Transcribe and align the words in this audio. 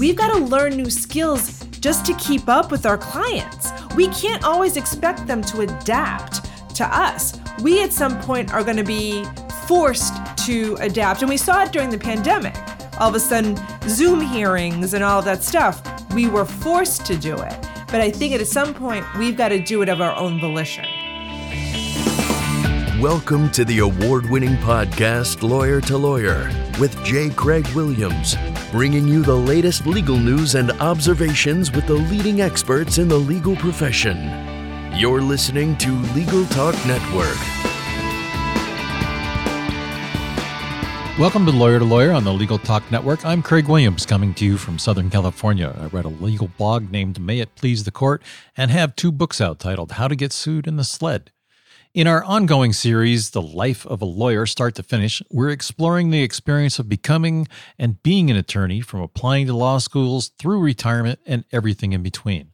we've 0.00 0.16
got 0.16 0.34
to 0.34 0.42
learn 0.42 0.78
new 0.78 0.88
skills 0.88 1.62
just 1.78 2.06
to 2.06 2.14
keep 2.14 2.48
up 2.48 2.70
with 2.70 2.86
our 2.86 2.96
clients. 2.96 3.70
We 3.94 4.08
can't 4.08 4.42
always 4.44 4.78
expect 4.78 5.26
them 5.26 5.42
to 5.42 5.60
adapt 5.60 6.46
to 6.76 6.86
us. 6.86 7.38
We 7.62 7.82
at 7.82 7.92
some 7.92 8.18
point 8.22 8.54
are 8.54 8.64
going 8.64 8.78
to 8.78 8.82
be 8.82 9.24
forced 9.68 10.14
to 10.46 10.74
adapt. 10.80 11.20
And 11.20 11.28
we 11.28 11.36
saw 11.36 11.62
it 11.64 11.72
during 11.72 11.90
the 11.90 11.98
pandemic. 11.98 12.56
All 12.98 13.10
of 13.10 13.14
a 13.14 13.20
sudden, 13.20 13.58
Zoom 13.88 14.22
hearings 14.22 14.94
and 14.94 15.04
all 15.04 15.18
of 15.18 15.26
that 15.26 15.42
stuff, 15.42 15.82
we 16.14 16.28
were 16.28 16.46
forced 16.46 17.04
to 17.06 17.16
do 17.16 17.36
it. 17.36 17.68
But 17.88 18.00
I 18.00 18.10
think 18.10 18.32
at 18.32 18.46
some 18.46 18.72
point, 18.72 19.04
we've 19.18 19.36
got 19.36 19.50
to 19.50 19.60
do 19.60 19.82
it 19.82 19.90
of 19.90 20.00
our 20.00 20.16
own 20.16 20.40
volition. 20.40 20.86
Welcome 23.00 23.50
to 23.52 23.64
the 23.64 23.80
award 23.80 24.28
winning 24.30 24.56
podcast, 24.56 25.42
Lawyer 25.42 25.80
to 25.82 25.96
Lawyer, 25.96 26.50
with 26.78 27.02
J. 27.04 27.30
Craig 27.30 27.66
Williams, 27.68 28.36
bringing 28.70 29.08
you 29.08 29.20
the 29.20 29.34
latest 29.34 29.84
legal 29.84 30.16
news 30.16 30.54
and 30.54 30.70
observations 30.80 31.72
with 31.72 31.88
the 31.88 31.94
leading 31.94 32.40
experts 32.40 32.98
in 32.98 33.08
the 33.08 33.16
legal 33.16 33.56
profession. 33.56 34.16
You're 34.94 35.20
listening 35.20 35.76
to 35.78 35.90
Legal 36.14 36.46
Talk 36.46 36.74
Network. 36.86 37.36
Welcome 41.18 41.46
to 41.46 41.52
Lawyer 41.52 41.80
to 41.80 41.84
Lawyer 41.84 42.12
on 42.12 42.22
the 42.22 42.32
Legal 42.32 42.58
Talk 42.58 42.88
Network. 42.92 43.26
I'm 43.26 43.42
Craig 43.42 43.66
Williams, 43.66 44.06
coming 44.06 44.34
to 44.34 44.44
you 44.44 44.56
from 44.56 44.78
Southern 44.78 45.10
California. 45.10 45.76
I 45.76 45.86
read 45.86 46.04
a 46.04 46.08
legal 46.08 46.48
blog 46.56 46.92
named 46.92 47.20
May 47.20 47.40
It 47.40 47.56
Please 47.56 47.82
the 47.82 47.90
Court 47.90 48.22
and 48.56 48.70
have 48.70 48.94
two 48.94 49.10
books 49.10 49.40
out 49.40 49.58
titled 49.58 49.92
How 49.92 50.06
to 50.06 50.14
Get 50.14 50.32
Sued 50.32 50.68
in 50.68 50.76
the 50.76 50.84
Sled. 50.84 51.32
In 51.92 52.06
our 52.06 52.22
ongoing 52.22 52.72
series, 52.72 53.30
The 53.30 53.42
Life 53.42 53.84
of 53.84 54.00
a 54.00 54.04
Lawyer, 54.04 54.46
Start 54.46 54.76
to 54.76 54.82
Finish, 54.84 55.24
we're 55.28 55.50
exploring 55.50 56.10
the 56.10 56.22
experience 56.22 56.78
of 56.78 56.88
becoming 56.88 57.48
and 57.80 58.00
being 58.04 58.30
an 58.30 58.36
attorney 58.36 58.80
from 58.80 59.00
applying 59.00 59.48
to 59.48 59.54
law 59.54 59.78
schools 59.78 60.28
through 60.38 60.60
retirement 60.60 61.18
and 61.26 61.44
everything 61.50 61.92
in 61.92 62.04
between. 62.04 62.52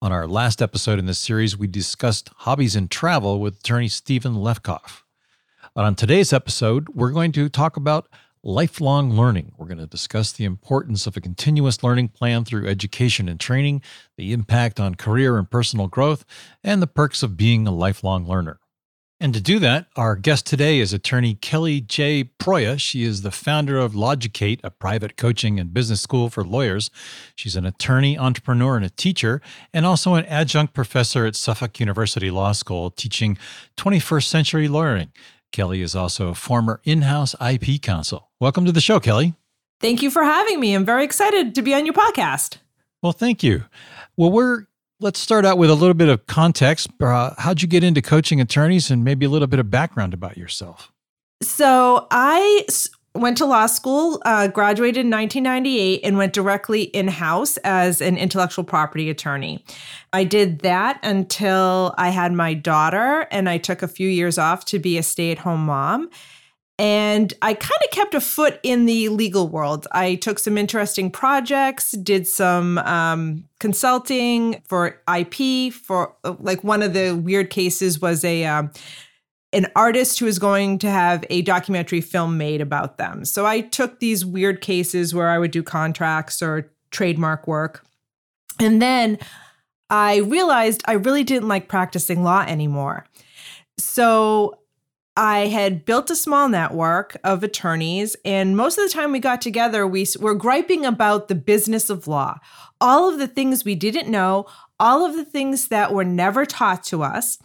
On 0.00 0.12
our 0.12 0.26
last 0.26 0.62
episode 0.62 0.98
in 0.98 1.04
this 1.04 1.18
series, 1.18 1.58
we 1.58 1.66
discussed 1.66 2.30
hobbies 2.36 2.74
and 2.74 2.90
travel 2.90 3.38
with 3.38 3.58
attorney 3.58 3.88
Stephen 3.88 4.36
Lefkoff. 4.36 5.02
But 5.74 5.84
on 5.84 5.94
today's 5.94 6.32
episode, 6.32 6.88
we're 6.94 7.10
going 7.10 7.32
to 7.32 7.50
talk 7.50 7.76
about 7.76 8.08
lifelong 8.42 9.12
learning. 9.12 9.52
We're 9.58 9.66
going 9.66 9.76
to 9.76 9.86
discuss 9.86 10.32
the 10.32 10.46
importance 10.46 11.06
of 11.06 11.18
a 11.18 11.20
continuous 11.20 11.82
learning 11.82 12.08
plan 12.08 12.46
through 12.46 12.66
education 12.66 13.28
and 13.28 13.38
training, 13.38 13.82
the 14.16 14.32
impact 14.32 14.80
on 14.80 14.94
career 14.94 15.36
and 15.36 15.50
personal 15.50 15.86
growth, 15.86 16.24
and 16.64 16.80
the 16.80 16.86
perks 16.86 17.22
of 17.22 17.36
being 17.36 17.66
a 17.66 17.70
lifelong 17.70 18.26
learner. 18.26 18.58
And 19.22 19.34
to 19.34 19.40
do 19.42 19.58
that, 19.58 19.84
our 19.96 20.16
guest 20.16 20.46
today 20.46 20.78
is 20.78 20.94
attorney 20.94 21.34
Kelly 21.34 21.82
J. 21.82 22.24
Proya. 22.38 22.80
She 22.80 23.02
is 23.02 23.20
the 23.20 23.30
founder 23.30 23.78
of 23.78 23.94
Logicate, 23.94 24.60
a 24.64 24.70
private 24.70 25.18
coaching 25.18 25.60
and 25.60 25.74
business 25.74 26.00
school 26.00 26.30
for 26.30 26.42
lawyers. 26.42 26.90
She's 27.34 27.54
an 27.54 27.66
attorney, 27.66 28.16
entrepreneur, 28.16 28.76
and 28.76 28.84
a 28.84 28.88
teacher, 28.88 29.42
and 29.74 29.84
also 29.84 30.14
an 30.14 30.24
adjunct 30.24 30.72
professor 30.72 31.26
at 31.26 31.36
Suffolk 31.36 31.78
University 31.78 32.30
Law 32.30 32.52
School, 32.52 32.90
teaching 32.90 33.36
21st 33.76 34.24
century 34.24 34.68
lawyering. 34.68 35.12
Kelly 35.52 35.82
is 35.82 35.94
also 35.94 36.28
a 36.28 36.34
former 36.34 36.80
in 36.84 37.02
house 37.02 37.34
IP 37.46 37.82
counsel. 37.82 38.30
Welcome 38.40 38.64
to 38.64 38.72
the 38.72 38.80
show, 38.80 39.00
Kelly. 39.00 39.34
Thank 39.80 40.00
you 40.00 40.10
for 40.10 40.24
having 40.24 40.58
me. 40.60 40.72
I'm 40.72 40.86
very 40.86 41.04
excited 41.04 41.54
to 41.56 41.60
be 41.60 41.74
on 41.74 41.84
your 41.84 41.94
podcast. 41.94 42.56
Well, 43.02 43.12
thank 43.12 43.42
you. 43.42 43.64
Well, 44.16 44.30
we're 44.30 44.64
let's 45.00 45.18
start 45.18 45.44
out 45.44 45.58
with 45.58 45.70
a 45.70 45.74
little 45.74 45.94
bit 45.94 46.08
of 46.08 46.26
context. 46.26 46.88
Uh, 47.00 47.34
how'd 47.38 47.62
you 47.62 47.68
get 47.68 47.82
into 47.82 48.02
coaching 48.02 48.40
attorneys 48.40 48.90
and 48.90 49.02
maybe 49.02 49.26
a 49.26 49.28
little 49.28 49.48
bit 49.48 49.58
of 49.58 49.70
background 49.70 50.14
about 50.14 50.36
yourself? 50.36 50.92
So 51.42 52.06
I 52.10 52.66
went 53.14 53.38
to 53.38 53.46
law 53.46 53.66
school, 53.66 54.22
uh, 54.24 54.48
graduated 54.48 55.04
in 55.04 55.10
1998, 55.10 56.00
and 56.04 56.16
went 56.16 56.32
directly 56.32 56.82
in 56.82 57.08
house 57.08 57.56
as 57.58 58.00
an 58.00 58.16
intellectual 58.16 58.64
property 58.64 59.10
attorney. 59.10 59.64
I 60.12 60.24
did 60.24 60.60
that 60.60 61.00
until 61.02 61.94
I 61.98 62.10
had 62.10 62.32
my 62.32 62.54
daughter, 62.54 63.26
and 63.30 63.48
I 63.48 63.58
took 63.58 63.82
a 63.82 63.88
few 63.88 64.08
years 64.08 64.38
off 64.38 64.64
to 64.66 64.78
be 64.78 64.98
a 64.98 65.02
stay 65.02 65.32
at 65.32 65.38
home 65.38 65.66
mom. 65.66 66.10
And 66.80 67.34
I 67.42 67.52
kind 67.52 67.78
of 67.84 67.90
kept 67.90 68.14
a 68.14 68.22
foot 68.22 68.58
in 68.62 68.86
the 68.86 69.10
legal 69.10 69.48
world. 69.48 69.86
I 69.92 70.14
took 70.14 70.38
some 70.38 70.56
interesting 70.56 71.10
projects, 71.10 71.90
did 71.90 72.26
some 72.26 72.78
um, 72.78 73.44
consulting 73.58 74.62
for 74.66 74.98
IP. 75.14 75.74
For 75.74 76.16
like 76.24 76.64
one 76.64 76.82
of 76.82 76.94
the 76.94 77.12
weird 77.12 77.50
cases 77.50 78.00
was 78.00 78.24
a 78.24 78.46
um, 78.46 78.70
an 79.52 79.66
artist 79.76 80.20
who 80.20 80.24
was 80.24 80.38
going 80.38 80.78
to 80.78 80.88
have 80.88 81.22
a 81.28 81.42
documentary 81.42 82.00
film 82.00 82.38
made 82.38 82.62
about 82.62 82.96
them. 82.96 83.26
So 83.26 83.44
I 83.44 83.60
took 83.60 84.00
these 84.00 84.24
weird 84.24 84.62
cases 84.62 85.14
where 85.14 85.28
I 85.28 85.38
would 85.38 85.50
do 85.50 85.62
contracts 85.62 86.40
or 86.40 86.72
trademark 86.90 87.46
work, 87.46 87.84
and 88.58 88.80
then 88.80 89.18
I 89.90 90.20
realized 90.20 90.80
I 90.86 90.92
really 90.92 91.24
didn't 91.24 91.48
like 91.48 91.68
practicing 91.68 92.22
law 92.22 92.40
anymore. 92.48 93.04
So 93.76 94.59
I 95.20 95.48
had 95.48 95.84
built 95.84 96.08
a 96.08 96.16
small 96.16 96.48
network 96.48 97.14
of 97.24 97.42
attorneys, 97.42 98.16
and 98.24 98.56
most 98.56 98.78
of 98.78 98.88
the 98.88 98.94
time 98.94 99.12
we 99.12 99.18
got 99.18 99.42
together, 99.42 99.86
we 99.86 100.06
were 100.18 100.34
griping 100.34 100.86
about 100.86 101.28
the 101.28 101.34
business 101.34 101.90
of 101.90 102.08
law, 102.08 102.38
all 102.80 103.06
of 103.06 103.18
the 103.18 103.28
things 103.28 103.62
we 103.62 103.74
didn't 103.74 104.10
know, 104.10 104.46
all 104.80 105.04
of 105.04 105.14
the 105.16 105.24
things 105.26 105.68
that 105.68 105.92
were 105.92 106.06
never 106.06 106.46
taught 106.46 106.84
to 106.84 107.02
us. 107.02 107.36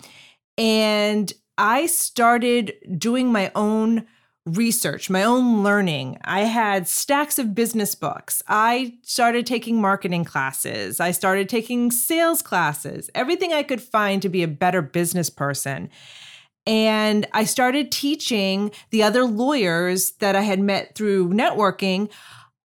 And 0.58 1.34
I 1.58 1.88
started 1.88 2.76
doing 2.98 3.30
my 3.34 3.52
own 3.56 4.08
research, 4.46 5.10
my 5.10 5.26
own 5.26 5.62
learning. 5.62 6.18
I 6.24 6.42
had 6.42 6.88
stacks 6.88 7.38
of 7.38 7.54
business 7.54 7.94
books. 7.94 8.42
I 8.48 8.94
started 9.02 9.46
taking 9.46 9.82
marketing 9.82 10.24
classes. 10.24 11.02
I 11.02 11.12
started 11.12 11.50
taking 11.50 11.92
sales 11.92 12.42
classes, 12.42 13.10
everything 13.14 13.52
I 13.52 13.64
could 13.64 13.82
find 13.82 14.22
to 14.22 14.30
be 14.30 14.44
a 14.44 14.48
better 14.48 14.82
business 14.82 15.30
person. 15.30 15.90
And 16.68 17.28
I 17.32 17.44
started 17.44 17.92
teaching 17.92 18.72
the 18.90 19.04
other 19.04 19.24
lawyers 19.24 20.12
that 20.14 20.36
I 20.36 20.42
had 20.42 20.60
met 20.60 20.96
through 20.96 21.30
networking 21.30 22.10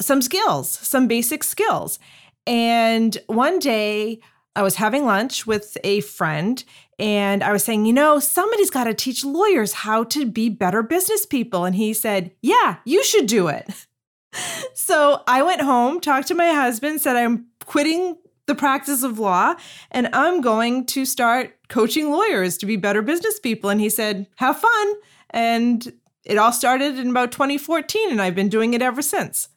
some 0.01 0.21
skills, 0.21 0.69
some 0.69 1.07
basic 1.07 1.43
skills. 1.43 1.99
And 2.45 3.17
one 3.27 3.59
day 3.59 4.19
I 4.55 4.61
was 4.61 4.75
having 4.75 5.05
lunch 5.05 5.45
with 5.45 5.77
a 5.83 6.01
friend 6.01 6.63
and 6.97 7.43
I 7.43 7.51
was 7.51 7.63
saying, 7.63 7.85
you 7.85 7.93
know, 7.93 8.19
somebody's 8.19 8.69
got 8.69 8.83
to 8.83 8.93
teach 8.93 9.23
lawyers 9.23 9.71
how 9.71 10.03
to 10.05 10.25
be 10.25 10.49
better 10.49 10.83
business 10.83 11.25
people. 11.25 11.65
And 11.65 11.75
he 11.75 11.93
said, 11.93 12.31
yeah, 12.41 12.77
you 12.85 13.03
should 13.03 13.27
do 13.27 13.47
it. 13.47 13.87
so 14.73 15.23
I 15.27 15.41
went 15.43 15.61
home, 15.61 16.01
talked 16.01 16.27
to 16.27 16.35
my 16.35 16.51
husband, 16.51 17.01
said, 17.01 17.15
I'm 17.15 17.47
quitting 17.65 18.17
the 18.49 18.55
practice 18.55 19.03
of 19.03 19.17
law 19.19 19.55
and 19.91 20.09
I'm 20.11 20.41
going 20.41 20.85
to 20.87 21.05
start 21.05 21.55
coaching 21.69 22.11
lawyers 22.11 22.57
to 22.57 22.65
be 22.65 22.75
better 22.75 23.01
business 23.01 23.39
people. 23.39 23.69
And 23.69 23.79
he 23.79 23.89
said, 23.89 24.27
Have 24.35 24.59
fun. 24.59 24.93
And 25.29 25.93
it 26.25 26.37
all 26.37 26.51
started 26.51 26.99
in 26.99 27.11
about 27.11 27.31
2014, 27.31 28.11
and 28.11 28.21
I've 28.21 28.35
been 28.35 28.49
doing 28.49 28.73
it 28.73 28.81
ever 28.81 29.01
since. 29.01 29.47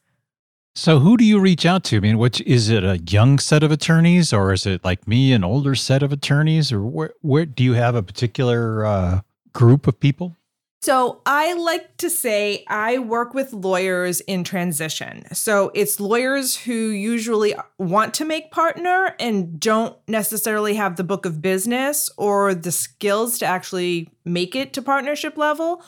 So, 0.75 0.99
who 0.99 1.17
do 1.17 1.23
you 1.23 1.39
reach 1.39 1.65
out 1.65 1.83
to? 1.85 1.97
I 1.97 1.99
mean, 1.99 2.17
which 2.17 2.41
is 2.41 2.69
it 2.69 2.83
a 2.83 2.97
young 2.97 3.37
set 3.37 3.61
of 3.63 3.71
attorneys, 3.71 4.33
or 4.33 4.53
is 4.53 4.65
it 4.65 4.83
like 4.83 5.07
me, 5.07 5.33
an 5.33 5.43
older 5.43 5.75
set 5.75 6.01
of 6.01 6.11
attorneys, 6.11 6.71
or 6.71 6.81
where, 6.83 7.13
where 7.21 7.45
do 7.45 7.63
you 7.63 7.73
have 7.73 7.93
a 7.93 8.01
particular 8.01 8.85
uh, 8.85 9.21
group 9.53 9.85
of 9.85 9.99
people? 9.99 10.35
So 10.83 11.21
I 11.25 11.53
like 11.53 11.95
to 11.99 12.09
say 12.09 12.65
I 12.67 12.99
work 12.99 13.33
with 13.33 13.53
lawyers 13.53 14.19
in 14.19 14.43
transition. 14.43 15.23
So 15.33 15.71
it's 15.73 15.97
lawyers 15.97 16.57
who 16.57 16.73
usually 16.73 17.55
want 17.77 18.13
to 18.15 18.25
make 18.25 18.51
partner 18.51 19.15
and 19.17 19.61
don't 19.61 19.95
necessarily 20.09 20.73
have 20.73 20.97
the 20.97 21.05
book 21.05 21.25
of 21.25 21.41
business 21.41 22.09
or 22.17 22.53
the 22.53 22.73
skills 22.73 23.39
to 23.39 23.45
actually 23.45 24.09
make 24.25 24.57
it 24.57 24.73
to 24.73 24.81
partnership 24.81 25.37
level, 25.37 25.81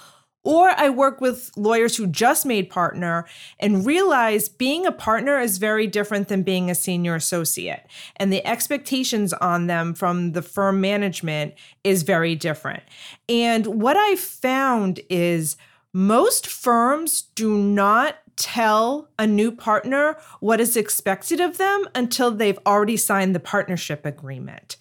or 0.45 0.69
I 0.69 0.89
work 0.89 1.19
with 1.19 1.51
lawyers 1.57 1.97
who 1.97 2.07
just 2.07 2.45
made 2.45 2.69
partner 2.69 3.25
and 3.59 3.85
realize 3.85 4.47
being 4.47 4.85
a 4.85 4.91
partner 4.91 5.39
is 5.39 5.57
very 5.57 5.87
different 5.87 6.27
than 6.27 6.43
being 6.43 6.69
a 6.69 6.75
senior 6.75 7.15
associate. 7.15 7.85
And 8.17 8.31
the 8.31 8.45
expectations 8.47 9.33
on 9.33 9.67
them 9.67 9.93
from 9.93 10.31
the 10.31 10.43
firm 10.43 10.79
management 10.79 11.55
is 11.83 12.03
very 12.03 12.35
different. 12.35 12.83
And 13.27 13.65
what 13.81 13.97
I 13.97 14.15
found 14.15 15.01
is 15.09 15.57
most 15.91 16.45
firms 16.45 17.23
do 17.35 17.57
not 17.57 18.17
tell 18.35 19.09
a 19.17 19.25
new 19.25 19.51
partner 19.51 20.17
what 20.41 20.59
is 20.59 20.77
expected 20.77 21.39
of 21.39 21.57
them 21.57 21.85
until 21.95 22.31
they've 22.31 22.59
already 22.65 22.97
signed 22.97 23.33
the 23.33 23.39
partnership 23.39 24.05
agreement. 24.05 24.77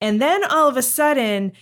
And 0.00 0.20
then 0.20 0.44
all 0.44 0.68
of 0.68 0.76
a 0.76 0.82
sudden, 0.82 1.52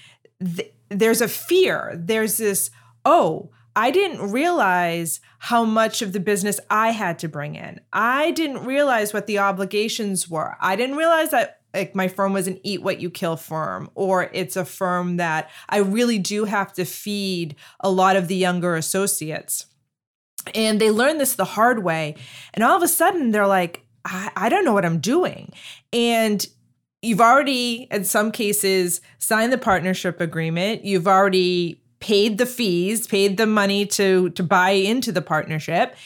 th- 0.43 0.73
there's 0.89 1.21
a 1.21 1.29
fear. 1.29 1.93
There's 1.95 2.39
this, 2.39 2.71
oh, 3.05 3.51
I 3.77 3.91
didn't 3.91 4.31
realize 4.31 5.21
how 5.39 5.65
much 5.65 6.01
of 6.01 6.13
the 6.13 6.21
business 6.21 6.61
I 6.71 6.91
had 6.91 7.19
to 7.21 7.29
bring 7.29 7.57
in. 7.57 7.81
I 7.93 8.31
didn't 8.31 8.65
realize 8.65 9.13
what 9.13 9.27
the 9.27 9.39
obligations 9.39 10.29
were. 10.29 10.57
I 10.61 10.77
didn't 10.77 10.97
realize 10.97 11.31
that 11.31 11.61
like 11.75 11.95
my 11.95 12.07
firm 12.07 12.33
was 12.33 12.47
an 12.47 12.61
eat 12.63 12.83
what 12.83 13.01
you 13.01 13.11
kill 13.11 13.37
firm 13.37 13.91
or 13.97 14.31
it's 14.33 14.57
a 14.57 14.65
firm 14.65 15.17
that 15.17 15.51
I 15.69 15.79
really 15.79 16.19
do 16.19 16.45
have 16.45 16.73
to 16.75 16.85
feed 16.85 17.57
a 17.81 17.91
lot 17.91 18.15
of 18.15 18.29
the 18.29 18.37
younger 18.37 18.77
associates. 18.77 19.67
And 20.55 20.81
they 20.81 20.91
learn 20.93 21.19
this 21.19 21.35
the 21.35 21.45
hard 21.45 21.83
way. 21.83 22.15
And 22.53 22.63
all 22.63 22.77
of 22.77 22.83
a 22.83 22.89
sudden 22.89 23.33
they're 23.33 23.47
like, 23.47 23.85
I, 24.05 24.31
I 24.37 24.49
don't 24.49 24.65
know 24.65 24.73
what 24.73 24.85
I'm 24.85 25.01
doing. 25.01 25.53
And 25.93 26.47
you've 27.03 27.21
already, 27.21 27.89
in 27.91 28.05
some 28.05 28.31
cases, 28.31 29.01
signed 29.19 29.53
the 29.53 29.59
partnership 29.59 30.21
agreement. 30.21 30.85
You've 30.85 31.09
already 31.09 31.83
paid 32.05 32.37
the 32.37 32.45
fees, 32.45 33.07
paid 33.07 33.39
the 33.39 33.47
money 33.47 33.87
to 33.87 34.29
to 34.31 34.43
buy 34.43 34.71
into 34.71 35.11
the 35.11 35.23
partnership. 35.23 35.97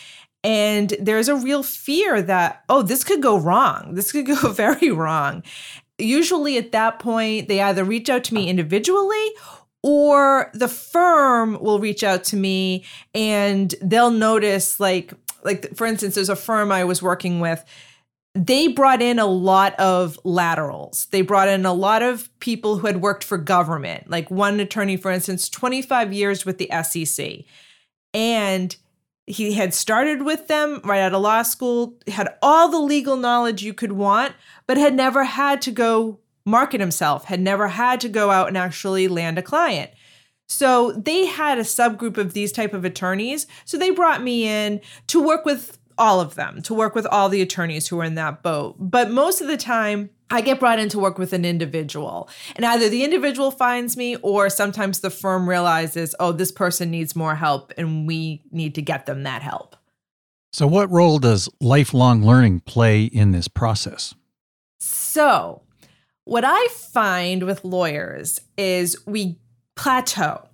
And 0.44 0.94
there's 1.00 1.28
a 1.28 1.34
real 1.34 1.64
fear 1.64 2.22
that, 2.22 2.62
oh, 2.68 2.82
this 2.82 3.02
could 3.02 3.20
go 3.20 3.36
wrong. 3.36 3.94
This 3.96 4.12
could 4.12 4.26
go 4.26 4.52
very 4.64 4.92
wrong. 4.92 5.42
Usually 5.98 6.56
at 6.56 6.70
that 6.70 7.00
point, 7.00 7.48
they 7.48 7.60
either 7.60 7.82
reach 7.82 8.08
out 8.08 8.22
to 8.24 8.34
me 8.34 8.48
individually 8.48 9.26
or 9.82 10.52
the 10.54 10.68
firm 10.68 11.58
will 11.60 11.80
reach 11.80 12.04
out 12.04 12.22
to 12.24 12.36
me 12.36 12.84
and 13.12 13.74
they'll 13.82 14.12
notice 14.12 14.78
like 14.78 15.12
like 15.44 15.76
for 15.76 15.86
instance 15.86 16.16
there's 16.16 16.28
a 16.28 16.36
firm 16.36 16.70
I 16.72 16.84
was 16.84 17.00
working 17.00 17.38
with 17.38 17.64
they 18.38 18.68
brought 18.68 19.02
in 19.02 19.18
a 19.18 19.26
lot 19.26 19.74
of 19.80 20.18
laterals. 20.22 21.06
They 21.10 21.22
brought 21.22 21.48
in 21.48 21.66
a 21.66 21.72
lot 21.72 22.02
of 22.02 22.30
people 22.38 22.78
who 22.78 22.86
had 22.86 23.02
worked 23.02 23.24
for 23.24 23.36
government. 23.36 24.08
Like 24.08 24.30
one 24.30 24.60
attorney, 24.60 24.96
for 24.96 25.10
instance, 25.10 25.48
25 25.48 26.12
years 26.12 26.46
with 26.46 26.58
the 26.58 26.70
SEC. 26.84 27.40
And 28.14 28.76
he 29.26 29.54
had 29.54 29.74
started 29.74 30.22
with 30.22 30.46
them 30.46 30.80
right 30.84 31.00
out 31.00 31.14
of 31.14 31.20
law 31.20 31.42
school, 31.42 31.94
had 32.06 32.28
all 32.40 32.68
the 32.68 32.78
legal 32.78 33.16
knowledge 33.16 33.64
you 33.64 33.74
could 33.74 33.92
want, 33.92 34.34
but 34.68 34.76
had 34.76 34.94
never 34.94 35.24
had 35.24 35.60
to 35.62 35.72
go 35.72 36.20
market 36.46 36.80
himself, 36.80 37.24
had 37.24 37.40
never 37.40 37.68
had 37.68 38.00
to 38.00 38.08
go 38.08 38.30
out 38.30 38.48
and 38.48 38.56
actually 38.56 39.08
land 39.08 39.36
a 39.36 39.42
client. 39.42 39.90
So 40.46 40.92
they 40.92 41.26
had 41.26 41.58
a 41.58 41.62
subgroup 41.62 42.16
of 42.16 42.32
these 42.32 42.52
type 42.52 42.72
of 42.72 42.84
attorneys. 42.84 43.46
So 43.64 43.76
they 43.76 43.90
brought 43.90 44.22
me 44.22 44.46
in 44.46 44.80
to 45.08 45.22
work 45.22 45.44
with 45.44 45.76
all 45.98 46.20
of 46.20 46.34
them, 46.34 46.62
to 46.62 46.74
work 46.74 46.94
with 46.94 47.06
all 47.06 47.28
the 47.28 47.42
attorneys 47.42 47.88
who 47.88 48.00
are 48.00 48.04
in 48.04 48.14
that 48.14 48.42
boat. 48.42 48.76
But 48.78 49.10
most 49.10 49.40
of 49.40 49.48
the 49.48 49.56
time, 49.56 50.10
I 50.30 50.40
get 50.40 50.60
brought 50.60 50.78
in 50.78 50.88
to 50.90 50.98
work 50.98 51.18
with 51.18 51.32
an 51.32 51.44
individual. 51.44 52.28
And 52.56 52.64
either 52.64 52.88
the 52.88 53.04
individual 53.04 53.50
finds 53.50 53.96
me 53.96 54.16
or 54.16 54.50
sometimes 54.50 55.00
the 55.00 55.10
firm 55.10 55.48
realizes, 55.48 56.14
oh, 56.20 56.32
this 56.32 56.52
person 56.52 56.90
needs 56.90 57.16
more 57.16 57.34
help 57.34 57.72
and 57.76 58.06
we 58.06 58.42
need 58.50 58.74
to 58.74 58.82
get 58.82 59.06
them 59.06 59.22
that 59.22 59.42
help. 59.42 59.76
So, 60.52 60.66
what 60.66 60.90
role 60.90 61.18
does 61.18 61.48
lifelong 61.60 62.24
learning 62.24 62.60
play 62.60 63.04
in 63.04 63.32
this 63.32 63.48
process? 63.48 64.14
So, 64.78 65.62
what 66.24 66.44
I 66.44 66.68
find 66.68 67.44
with 67.44 67.64
lawyers 67.64 68.40
is 68.56 68.96
we 69.06 69.38
plateau. 69.76 70.48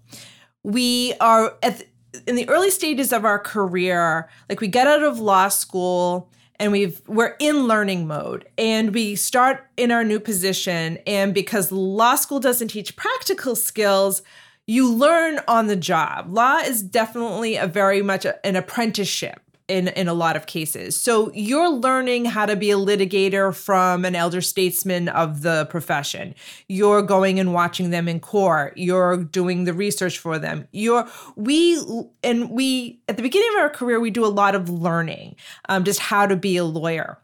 We 0.62 1.14
are 1.20 1.56
at 1.62 1.84
in 2.26 2.36
the 2.36 2.48
early 2.48 2.70
stages 2.70 3.12
of 3.12 3.24
our 3.24 3.38
career, 3.38 4.28
like 4.48 4.60
we 4.60 4.68
get 4.68 4.86
out 4.86 5.02
of 5.02 5.18
law 5.20 5.48
school 5.48 6.30
and 6.58 6.72
we've 6.72 7.02
we're 7.06 7.36
in 7.38 7.66
learning 7.66 8.06
mode. 8.06 8.48
And 8.56 8.94
we 8.94 9.16
start 9.16 9.66
in 9.76 9.90
our 9.90 10.04
new 10.04 10.20
position. 10.20 10.98
And 11.06 11.34
because 11.34 11.72
law 11.72 12.14
school 12.14 12.40
doesn't 12.40 12.68
teach 12.68 12.96
practical 12.96 13.56
skills, 13.56 14.22
you 14.66 14.90
learn 14.92 15.40
on 15.46 15.66
the 15.66 15.76
job. 15.76 16.32
Law 16.32 16.58
is 16.58 16.82
definitely 16.82 17.56
a 17.56 17.66
very 17.66 18.02
much 18.02 18.26
an 18.44 18.56
apprenticeship 18.56 19.43
in 19.66 19.88
in 19.88 20.08
a 20.08 20.14
lot 20.14 20.36
of 20.36 20.46
cases. 20.46 20.96
So 20.96 21.32
you're 21.32 21.70
learning 21.70 22.26
how 22.26 22.44
to 22.44 22.54
be 22.54 22.70
a 22.70 22.76
litigator 22.76 23.54
from 23.54 24.04
an 24.04 24.14
elder 24.14 24.40
statesman 24.40 25.08
of 25.08 25.42
the 25.42 25.66
profession. 25.66 26.34
You're 26.68 27.02
going 27.02 27.40
and 27.40 27.54
watching 27.54 27.90
them 27.90 28.06
in 28.06 28.20
court. 28.20 28.76
You're 28.76 29.24
doing 29.24 29.64
the 29.64 29.72
research 29.72 30.18
for 30.18 30.38
them. 30.38 30.68
You're 30.72 31.08
we 31.36 31.82
and 32.22 32.50
we 32.50 33.00
at 33.08 33.16
the 33.16 33.22
beginning 33.22 33.48
of 33.54 33.62
our 33.62 33.70
career 33.70 34.00
we 34.00 34.10
do 34.10 34.26
a 34.26 34.28
lot 34.28 34.54
of 34.54 34.68
learning, 34.68 35.36
um, 35.68 35.84
just 35.84 36.00
how 36.00 36.26
to 36.26 36.36
be 36.36 36.56
a 36.58 36.64
lawyer. 36.64 37.18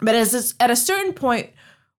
But 0.00 0.14
as 0.14 0.54
at 0.58 0.70
a 0.70 0.76
certain 0.76 1.12
point, 1.12 1.50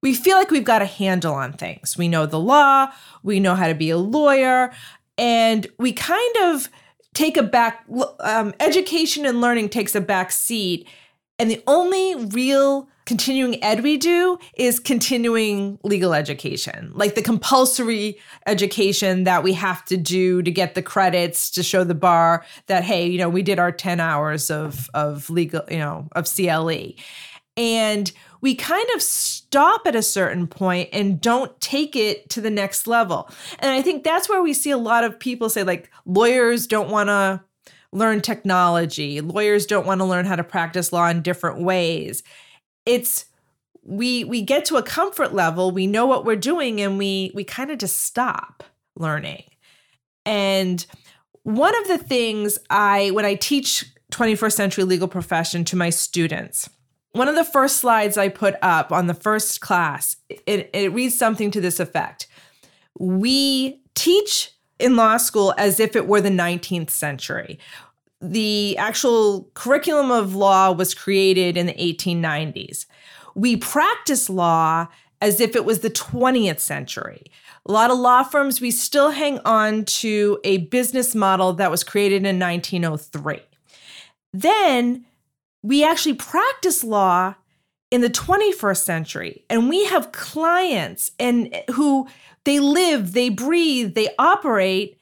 we 0.02 0.14
feel 0.14 0.38
like 0.38 0.52
we've 0.52 0.66
got 0.66 0.82
a 0.82 0.86
handle 0.86 1.34
on 1.34 1.54
things. 1.54 1.98
We 1.98 2.08
know 2.08 2.26
the 2.26 2.40
law. 2.40 2.92
We 3.24 3.40
know 3.40 3.56
how 3.56 3.68
to 3.68 3.76
be 3.76 3.92
a 3.92 3.98
lawyer, 3.98 4.74
and 5.18 5.68
we 5.78 5.94
kind 5.94 6.36
of 6.42 6.68
take 7.14 7.38
a 7.38 7.44
back 7.44 7.86
um, 8.20 8.54
education 8.60 9.26
and 9.26 9.42
learning 9.42 9.70
takes 9.70 9.96
a 9.96 10.02
back 10.02 10.32
seat. 10.32 10.88
And 11.40 11.50
the 11.50 11.64
only 11.68 12.16
real 12.26 12.88
continuing 13.06 13.62
ed 13.64 13.82
we 13.82 13.98
do 13.98 14.38
is 14.56 14.80
continuing 14.80 15.80
legal 15.84 16.14
education 16.14 16.92
like 16.94 17.16
the 17.16 17.22
compulsory 17.22 18.18
education 18.46 19.24
that 19.24 19.44
we 19.44 19.54
have 19.54 19.84
to 19.84 19.98
do 19.98 20.42
to 20.42 20.52
get 20.52 20.76
the 20.76 20.82
credits 20.82 21.50
to 21.50 21.64
show 21.64 21.84
the 21.84 21.96
bar 21.96 22.46
that 22.68 22.84
hey 22.84 23.08
you 23.08 23.18
know 23.18 23.28
we 23.28 23.42
did 23.42 23.58
our 23.58 23.72
10 23.72 24.00
hours 24.00 24.52
of 24.52 24.90
of 24.94 25.30
legal 25.30 25.62
you 25.70 25.80
know 25.80 26.08
of 26.12 26.26
cle 26.26 26.94
and 27.58 28.12
we 28.42 28.56
kind 28.56 28.88
of 28.96 29.02
stop 29.02 29.86
at 29.86 29.96
a 29.96 30.02
certain 30.02 30.48
point 30.48 30.90
and 30.92 31.22
don't 31.22 31.60
take 31.62 31.96
it 31.96 32.30
to 32.32 32.42
the 32.42 32.50
next 32.50 32.88
level. 32.88 33.30
And 33.60 33.72
I 33.72 33.82
think 33.82 34.04
that's 34.04 34.28
where 34.28 34.42
we 34.42 34.54
see 34.54 34.72
a 34.72 34.78
lot 34.78 35.04
of 35.04 35.20
people 35.20 35.50
say, 35.50 35.64
like, 35.64 35.90
lawyers 36.06 36.68
don't 36.68 36.90
want 36.90 37.10
to 37.10 37.42
learn 37.94 38.22
technology, 38.22 39.22
lawyers 39.22 39.66
don't 39.66 39.86
want 39.86 40.00
to 40.00 40.06
learn 40.06 40.26
how 40.26 40.36
to 40.36 40.44
practice 40.44 40.92
law 40.92 41.08
in 41.08 41.22
different 41.22 41.62
ways. 41.62 42.24
It's 42.86 43.26
we 43.84 44.24
we 44.24 44.42
get 44.42 44.66
to 44.66 44.78
a 44.78 44.84
comfort 44.84 45.34
level, 45.34 45.72
we 45.72 45.88
know 45.88 46.06
what 46.06 46.26
we're 46.26 46.36
doing, 46.36 46.82
and 46.82 46.98
we 46.98 47.32
we 47.34 47.44
kind 47.44 47.72
of 47.72 47.78
just 47.78 48.02
stop 48.02 48.64
learning. 48.96 49.44
And 50.26 50.86
one 51.44 51.76
of 51.82 51.88
the 51.88 51.98
things 51.98 52.58
I 52.70 53.12
when 53.12 53.26
I 53.26 53.36
teach 53.36 53.86
21st 54.12 54.54
century 54.54 54.84
legal 54.84 55.08
profession 55.08 55.64
to 55.66 55.76
my 55.76 55.90
students 55.90 56.70
one 57.14 57.28
of 57.28 57.36
the 57.36 57.44
first 57.44 57.78
slides 57.78 58.18
I 58.18 58.30
put 58.30 58.56
up 58.62 58.92
on 58.92 59.08
the 59.08 59.14
first 59.14 59.62
class, 59.62 60.16
it, 60.30 60.70
it 60.74 60.94
reads 60.94 61.18
something 61.18 61.52
to 61.52 61.62
this 61.62 61.80
effect. 61.80 62.28
We 62.98 63.82
teach 63.96 64.52
in 64.80 64.96
law 64.96 65.18
school 65.18 65.54
as 65.58 65.80
if 65.80 65.96
it 65.96 66.08
were 66.08 66.22
the 66.22 66.30
19th 66.30 66.90
century. 66.90 67.60
The 68.22 68.78
actual 68.78 69.50
curriculum 69.54 70.12
of 70.12 70.36
law 70.36 70.72
was 70.72 70.94
created 70.94 71.58
in 71.58 71.66
the 71.66 71.74
1890s. 71.74 72.86
We 73.36 73.58
practice 73.58 74.30
law 74.30 74.88
as 75.22 75.40
if 75.40 75.56
it 75.56 75.66
was 75.66 75.80
the 75.80 75.90
20th 75.90 76.60
century. 76.60 77.26
A 77.66 77.72
lot 77.72 77.92
of 77.92 78.00
law 78.00 78.24
firms, 78.24 78.60
we 78.60 78.72
still 78.72 79.12
hang 79.12 79.40
on 79.46 79.86
to 79.86 80.40
a 80.44 80.58
business 80.58 81.14
model 81.14 81.54
that 81.54 81.70
was 81.70 81.84
created 81.84 82.26
in 82.26 82.40
1903. 82.40 83.40
Then 84.34 85.06
we 85.64 85.84
actually 85.84 86.16
practice 86.16 86.84
law 86.84 87.36
in 87.90 88.02
the 88.02 88.10
21st 88.10 88.84
century 88.84 89.46
and 89.50 89.70
we 89.70 89.86
have 89.86 90.12
clients 90.12 91.12
and 91.20 91.50
eh, 91.54 91.64
who 91.74 92.08
they 92.46 92.60
live 92.60 93.14
they 93.14 93.30
breathe 93.30 93.94
they 93.94 94.10
operate 94.18 94.98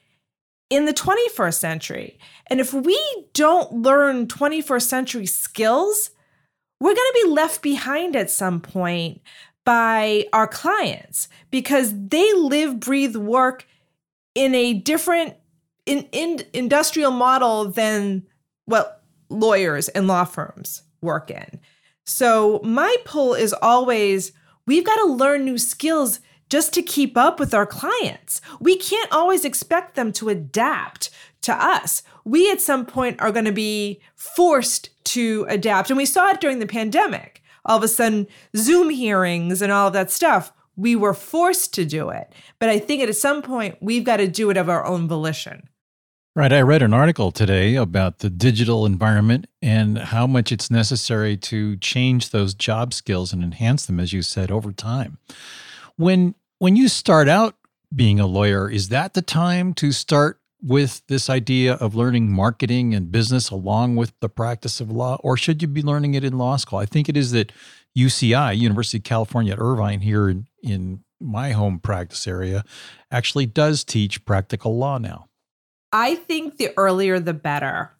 in 0.68 0.84
the 0.84 0.94
21st 0.94 1.54
century. 1.54 2.18
And 2.46 2.60
if 2.60 2.72
we 2.72 3.00
don't 3.32 3.72
learn 3.72 4.28
21st 4.28 4.82
century 4.82 5.26
skills 5.26 6.10
we're 6.80 6.94
going 6.94 7.12
to 7.12 7.20
be 7.24 7.30
left 7.30 7.62
behind 7.62 8.16
at 8.16 8.30
some 8.30 8.60
point 8.60 9.20
by 9.64 10.26
our 10.32 10.46
clients 10.46 11.28
because 11.50 11.92
they 12.08 12.32
live 12.32 12.80
breathe 12.80 13.16
work 13.16 13.66
in 14.34 14.54
a 14.54 14.74
different 14.74 15.34
in, 15.86 16.08
in 16.12 16.40
industrial 16.52 17.10
model 17.10 17.66
than 17.66 18.26
well 18.66 18.99
lawyers 19.30 19.88
and 19.88 20.06
law 20.06 20.24
firms 20.24 20.82
work 21.00 21.30
in. 21.30 21.60
So 22.04 22.60
my 22.62 22.94
pull 23.04 23.34
is 23.34 23.54
always 23.54 24.32
we've 24.66 24.84
got 24.84 24.96
to 24.96 25.12
learn 25.12 25.44
new 25.44 25.58
skills 25.58 26.20
just 26.48 26.74
to 26.74 26.82
keep 26.82 27.16
up 27.16 27.38
with 27.38 27.54
our 27.54 27.66
clients. 27.66 28.40
We 28.60 28.76
can't 28.76 29.12
always 29.12 29.44
expect 29.44 29.94
them 29.94 30.12
to 30.14 30.28
adapt 30.28 31.10
to 31.42 31.54
us. 31.54 32.02
We 32.24 32.50
at 32.50 32.60
some 32.60 32.84
point 32.84 33.20
are 33.20 33.32
going 33.32 33.44
to 33.44 33.52
be 33.52 34.00
forced 34.16 34.90
to 35.04 35.46
adapt. 35.48 35.90
And 35.90 35.96
we 35.96 36.04
saw 36.04 36.28
it 36.30 36.40
during 36.40 36.58
the 36.58 36.66
pandemic. 36.66 37.42
All 37.64 37.76
of 37.76 37.82
a 37.82 37.88
sudden, 37.88 38.26
Zoom 38.56 38.90
hearings 38.90 39.62
and 39.62 39.70
all 39.72 39.86
of 39.86 39.92
that 39.92 40.10
stuff, 40.10 40.52
we 40.76 40.96
were 40.96 41.14
forced 41.14 41.72
to 41.74 41.84
do 41.84 42.10
it. 42.10 42.32
But 42.58 42.68
I 42.68 42.78
think 42.78 43.02
at 43.02 43.14
some 43.16 43.42
point, 43.42 43.76
we've 43.80 44.04
got 44.04 44.16
to 44.16 44.28
do 44.28 44.50
it 44.50 44.56
of 44.56 44.68
our 44.68 44.84
own 44.84 45.08
volition. 45.08 45.68
Right. 46.36 46.52
I 46.52 46.60
read 46.60 46.82
an 46.82 46.94
article 46.94 47.32
today 47.32 47.74
about 47.74 48.20
the 48.20 48.30
digital 48.30 48.86
environment 48.86 49.48
and 49.60 49.98
how 49.98 50.28
much 50.28 50.52
it's 50.52 50.70
necessary 50.70 51.36
to 51.38 51.76
change 51.78 52.30
those 52.30 52.54
job 52.54 52.94
skills 52.94 53.32
and 53.32 53.42
enhance 53.42 53.84
them, 53.84 53.98
as 53.98 54.12
you 54.12 54.22
said, 54.22 54.48
over 54.52 54.70
time. 54.70 55.18
When 55.96 56.36
when 56.58 56.76
you 56.76 56.86
start 56.86 57.28
out 57.28 57.56
being 57.92 58.20
a 58.20 58.26
lawyer, 58.26 58.70
is 58.70 58.90
that 58.90 59.14
the 59.14 59.22
time 59.22 59.74
to 59.74 59.90
start 59.90 60.38
with 60.62 61.02
this 61.08 61.28
idea 61.28 61.74
of 61.74 61.96
learning 61.96 62.30
marketing 62.30 62.94
and 62.94 63.10
business 63.10 63.50
along 63.50 63.96
with 63.96 64.12
the 64.20 64.28
practice 64.28 64.80
of 64.80 64.88
law, 64.88 65.18
or 65.24 65.36
should 65.36 65.62
you 65.62 65.66
be 65.66 65.82
learning 65.82 66.14
it 66.14 66.22
in 66.22 66.38
law 66.38 66.56
school? 66.56 66.78
I 66.78 66.86
think 66.86 67.08
it 67.08 67.16
is 67.16 67.32
that 67.32 67.50
UCI, 67.98 68.56
University 68.56 68.98
of 68.98 69.04
California 69.04 69.54
at 69.54 69.58
Irvine, 69.58 70.00
here 70.00 70.28
in, 70.28 70.46
in 70.62 71.02
my 71.18 71.50
home 71.52 71.80
practice 71.80 72.28
area, 72.28 72.62
actually 73.10 73.46
does 73.46 73.82
teach 73.82 74.24
practical 74.24 74.78
law 74.78 74.96
now. 74.98 75.26
I 75.92 76.14
think 76.14 76.56
the 76.56 76.70
earlier 76.76 77.18
the 77.18 77.34
better. 77.34 77.92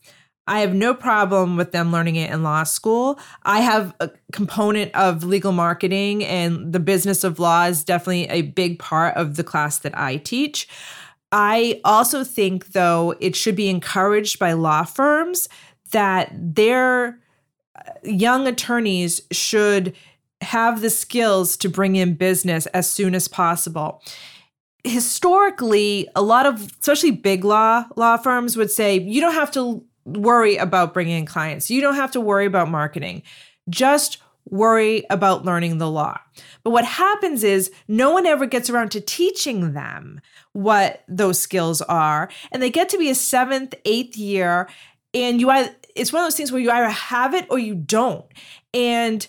I 0.47 0.61
have 0.61 0.75
no 0.75 0.95
problem 0.95 1.57
with 1.57 1.71
them 1.71 1.93
learning 1.93 2.17
it 2.17 2.31
in 2.31 2.43
law 2.43 2.65
school. 2.65 3.21
I 3.45 3.61
have 3.61 3.95
a 4.01 4.11
component 4.33 4.93
of 4.95 5.23
legal 5.23 5.53
marketing 5.53 6.25
and 6.25 6.73
the 6.73 6.81
business 6.81 7.23
of 7.23 7.39
law 7.39 7.67
is 7.67 7.85
definitely 7.85 8.29
a 8.29 8.43
big 8.43 8.79
part 8.79 9.17
of 9.17 9.37
the 9.37 9.45
class 9.45 9.79
that 9.79 9.97
I 9.97 10.17
teach. 10.17 10.69
I 11.31 11.81
also 11.85 12.25
think, 12.25 12.73
though, 12.73 13.15
it 13.21 13.37
should 13.37 13.55
be 13.55 13.69
encouraged 13.69 14.41
by 14.41 14.55
law 14.55 14.83
firms 14.83 15.49
that 15.93 16.33
their 16.35 17.21
uh, 17.77 17.93
young 18.03 18.49
attorneys 18.49 19.21
should 19.31 19.95
have 20.41 20.81
the 20.81 20.91
skills 20.91 21.57
to 21.59 21.69
bring 21.69 21.95
in 21.97 22.15
business 22.15 22.67
as 22.67 22.91
soon 22.91 23.15
as 23.15 23.29
possible. 23.29 24.03
Historically, 24.85 26.09
a 26.15 26.23
lot 26.23 26.47
of 26.47 26.73
especially 26.81 27.11
big 27.11 27.45
law 27.45 27.85
law 27.97 28.17
firms 28.17 28.57
would 28.57 28.71
say 28.71 28.99
you 28.99 29.21
don't 29.21 29.35
have 29.35 29.51
to 29.53 29.85
worry 30.05 30.57
about 30.57 30.95
bringing 30.95 31.19
in 31.19 31.27
clients. 31.27 31.71
You 31.71 31.81
don't 31.81 31.95
have 31.95 32.13
to 32.13 32.21
worry 32.21 32.47
about 32.47 32.71
marketing. 32.71 33.23
Just 33.69 34.19
worry 34.49 35.05
about 35.11 35.45
learning 35.45 35.79
the 35.79 35.91
law. 35.91 36.19
But 36.65 36.71
what 36.71 36.85
happens 36.85 37.45
is 37.45 37.71
no 37.89 38.11
one 38.11 38.27
ever 38.27 38.47
gets 38.47 38.71
around 38.71 38.91
to 38.93 39.01
teaching 39.01 39.73
them 39.73 40.21
what 40.53 41.05
those 41.09 41.39
skills 41.39 41.81
are. 41.83 42.29
And 42.51 42.63
they 42.63 42.71
get 42.71 42.89
to 42.91 42.99
be 42.99 43.11
a 43.11 43.15
seventh, 43.15 43.75
eighth 43.85 44.17
year, 44.17 44.69
and 45.15 45.41
you 45.41 45.51
either, 45.51 45.75
it's 45.95 46.13
one 46.13 46.23
of 46.23 46.27
those 46.27 46.37
things 46.37 46.53
where 46.53 46.61
you 46.61 46.71
either 46.71 46.89
have 46.89 47.35
it 47.35 47.47
or 47.51 47.59
you 47.59 47.75
don't. 47.75 48.27
And 48.75 49.27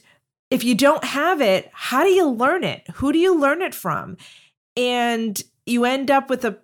if 0.50 0.64
you 0.64 0.76
don't 0.76 1.04
have 1.04 1.42
it, 1.42 1.70
how 1.74 2.04
do 2.04 2.10
you 2.10 2.30
learn 2.30 2.64
it? 2.64 2.88
Who 2.96 3.12
do 3.12 3.20
you 3.20 3.40
learn 3.40 3.62
it 3.62 3.74
from? 3.74 4.18
And 4.76 5.42
you 5.66 5.86
end 5.86 6.10
up 6.10 6.30
with 6.30 6.46
a 6.46 6.58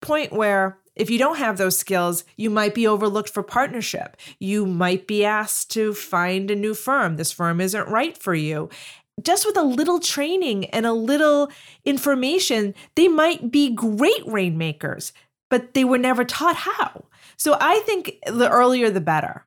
point 0.00 0.32
where 0.32 0.78
if 0.96 1.10
you 1.10 1.18
don't 1.18 1.38
have 1.38 1.58
those 1.58 1.76
skills, 1.76 2.24
you 2.36 2.50
might 2.50 2.74
be 2.74 2.86
overlooked 2.86 3.30
for 3.30 3.42
partnership. 3.42 4.16
You 4.38 4.64
might 4.64 5.06
be 5.06 5.24
asked 5.24 5.70
to 5.72 5.92
find 5.92 6.50
a 6.50 6.56
new 6.56 6.74
firm. 6.74 7.16
This 7.16 7.32
firm 7.32 7.60
isn't 7.60 7.88
right 7.88 8.16
for 8.16 8.34
you. 8.34 8.68
Just 9.22 9.46
with 9.46 9.56
a 9.56 9.62
little 9.62 10.00
training 10.00 10.66
and 10.66 10.86
a 10.86 10.92
little 10.92 11.50
information, 11.84 12.74
they 12.96 13.08
might 13.08 13.50
be 13.50 13.70
great 13.70 14.22
rainmakers, 14.26 15.12
but 15.50 15.74
they 15.74 15.84
were 15.84 15.98
never 15.98 16.24
taught 16.24 16.56
how. 16.56 17.04
So 17.36 17.56
I 17.60 17.80
think 17.80 18.18
the 18.26 18.50
earlier 18.50 18.90
the 18.90 19.00
better. 19.00 19.46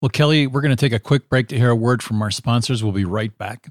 Well, 0.00 0.08
Kelly, 0.08 0.48
we're 0.48 0.62
going 0.62 0.74
to 0.74 0.80
take 0.80 0.92
a 0.92 0.98
quick 0.98 1.28
break 1.28 1.48
to 1.48 1.58
hear 1.58 1.70
a 1.70 1.76
word 1.76 2.02
from 2.02 2.20
our 2.22 2.30
sponsors. 2.30 2.82
We'll 2.82 2.92
be 2.92 3.04
right 3.04 3.36
back. 3.38 3.70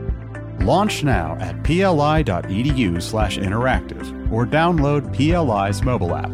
Launch 0.61 1.03
now 1.03 1.37
at 1.39 1.63
pli.edu 1.63 3.01
slash 3.01 3.39
interactive 3.39 4.31
or 4.31 4.45
download 4.45 5.11
PLI's 5.11 5.81
mobile 5.81 6.15
app. 6.15 6.31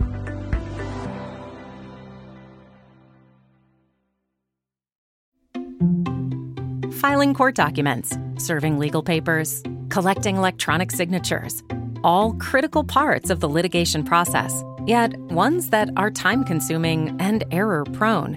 Filing 6.96 7.34
court 7.34 7.55
documents, 7.55 8.17
serving 8.38 8.77
legal 8.77 9.01
papers, 9.01 9.63
collecting 9.89 10.36
electronic 10.36 10.91
signatures, 10.91 11.63
all 12.03 12.34
critical 12.34 12.84
parts 12.84 13.29
of 13.29 13.39
the 13.39 13.48
litigation 13.48 14.03
process, 14.03 14.63
yet 14.86 15.17
ones 15.31 15.69
that 15.69 15.89
are 15.96 16.12
time 16.12 16.43
consuming 16.43 17.15
and 17.22 17.46
error 17.51 17.86
prone. 17.93 18.36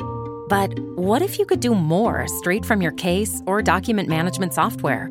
But 0.49 0.79
what 0.97 1.21
if 1.21 1.37
you 1.39 1.47
could 1.47 1.61
do 1.61 1.75
more 1.75 2.29
straight 2.29 2.65
from 2.65 2.81
your 2.81 2.93
case 2.93 3.43
or 3.47 3.61
document 3.61 4.09
management 4.09 4.55
software? 4.55 5.11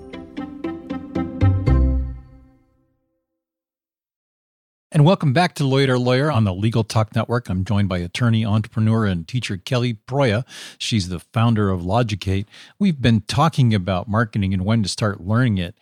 And 4.93 5.05
welcome 5.05 5.31
back 5.31 5.55
to 5.55 5.63
Lawyer 5.63 5.97
Lawyer 5.97 6.29
on 6.29 6.43
the 6.43 6.53
Legal 6.53 6.83
Talk 6.83 7.15
Network. 7.15 7.47
I'm 7.47 7.63
joined 7.63 7.87
by 7.87 7.99
attorney, 7.99 8.45
entrepreneur, 8.45 9.05
and 9.05 9.25
teacher 9.25 9.55
Kelly 9.55 9.93
Proya. 9.93 10.45
She's 10.77 11.07
the 11.07 11.21
founder 11.21 11.69
of 11.69 11.85
Logicate. 11.85 12.49
We've 12.77 13.01
been 13.01 13.21
talking 13.21 13.73
about 13.73 14.09
marketing 14.09 14.53
and 14.53 14.65
when 14.65 14.83
to 14.83 14.89
start 14.89 15.21
learning 15.21 15.59
it. 15.59 15.75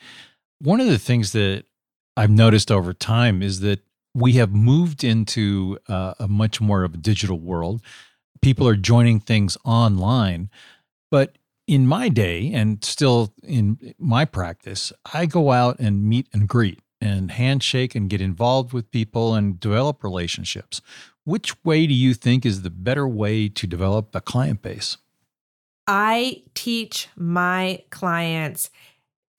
One 0.60 0.80
of 0.80 0.86
the 0.86 1.00
things 1.00 1.32
that 1.32 1.64
I've 2.16 2.30
noticed 2.30 2.70
over 2.70 2.94
time 2.94 3.42
is 3.42 3.62
that 3.62 3.80
we 4.14 4.34
have 4.34 4.52
moved 4.52 5.04
into 5.04 5.80
uh, 5.88 6.14
a 6.20 6.28
much 6.28 6.62
more 6.62 6.84
of 6.84 6.94
a 6.94 6.98
digital 6.98 7.40
world. 7.40 7.82
People 8.44 8.68
are 8.68 8.76
joining 8.76 9.20
things 9.20 9.58
online. 9.66 10.52
But 11.10 11.40
in 11.66 11.88
my 11.88 12.10
day, 12.10 12.54
and 12.54 12.86
still 12.86 13.34
in 13.42 13.96
my 13.98 14.26
practice, 14.26 14.94
I 15.12 15.26
go 15.26 15.52
out 15.52 15.80
and 15.80 16.04
meet 16.04 16.28
and 16.32 16.48
greet 16.48 16.80
and 17.02 17.32
handshake 17.32 17.96
and 17.96 18.10
get 18.10 18.22
involved 18.22 18.74
with 18.74 18.92
people 18.92 19.34
and 19.34 19.60
develop 19.60 20.04
relationships. 20.04 20.82
Which 21.24 21.64
way 21.64 21.88
do 21.88 21.94
you 21.94 22.14
think 22.14 22.46
is 22.46 22.62
the 22.62 22.70
better 22.70 23.08
way 23.08 23.50
to 23.50 23.68
develop 23.68 24.14
a 24.16 24.22
client 24.22 24.62
base? 24.62 24.98
I 25.88 26.44
teach 26.54 27.08
my 27.16 27.84
clients 27.90 28.70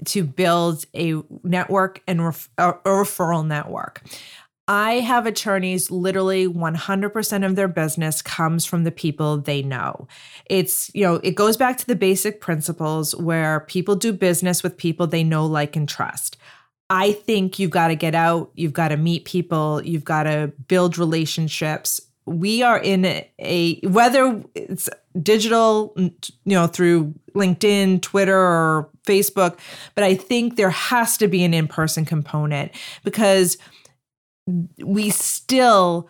to 0.06 0.24
build 0.24 0.84
a 0.94 1.22
network 1.44 2.02
and 2.06 2.24
ref- 2.24 2.48
a 2.58 2.72
referral 2.84 3.46
network. 3.46 4.02
I 4.66 5.00
have 5.00 5.26
attorneys 5.26 5.90
literally 5.90 6.46
100% 6.46 7.46
of 7.46 7.56
their 7.56 7.66
business 7.66 8.22
comes 8.22 8.64
from 8.64 8.84
the 8.84 8.92
people 8.92 9.38
they 9.38 9.62
know. 9.62 10.06
It's, 10.46 10.92
you 10.94 11.04
know, 11.04 11.16
it 11.24 11.32
goes 11.32 11.56
back 11.56 11.76
to 11.78 11.86
the 11.86 11.96
basic 11.96 12.40
principles 12.40 13.14
where 13.16 13.60
people 13.60 13.96
do 13.96 14.12
business 14.12 14.62
with 14.62 14.76
people 14.76 15.08
they 15.08 15.24
know, 15.24 15.44
like, 15.44 15.74
and 15.74 15.88
trust. 15.88 16.36
I 16.90 17.12
think 17.12 17.60
you've 17.60 17.70
got 17.70 17.88
to 17.88 17.94
get 17.94 18.16
out, 18.16 18.50
you've 18.54 18.72
got 18.72 18.88
to 18.88 18.96
meet 18.96 19.24
people, 19.24 19.80
you've 19.84 20.04
got 20.04 20.24
to 20.24 20.52
build 20.66 20.98
relationships. 20.98 22.00
We 22.26 22.62
are 22.62 22.78
in 22.78 23.24
a, 23.38 23.80
whether 23.84 24.42
it's 24.56 24.90
digital, 25.22 25.94
you 25.96 26.12
know, 26.44 26.66
through 26.66 27.14
LinkedIn, 27.34 28.02
Twitter, 28.02 28.36
or 28.36 28.90
Facebook, 29.06 29.58
but 29.94 30.02
I 30.02 30.16
think 30.16 30.56
there 30.56 30.70
has 30.70 31.16
to 31.18 31.28
be 31.28 31.44
an 31.44 31.54
in 31.54 31.68
person 31.68 32.04
component 32.04 32.72
because 33.04 33.56
we 34.84 35.10
still 35.10 36.08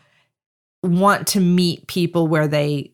want 0.83 1.27
to 1.29 1.41
meet 1.41 1.87
people 1.89 2.27
where 2.27 2.49
they 2.49 2.91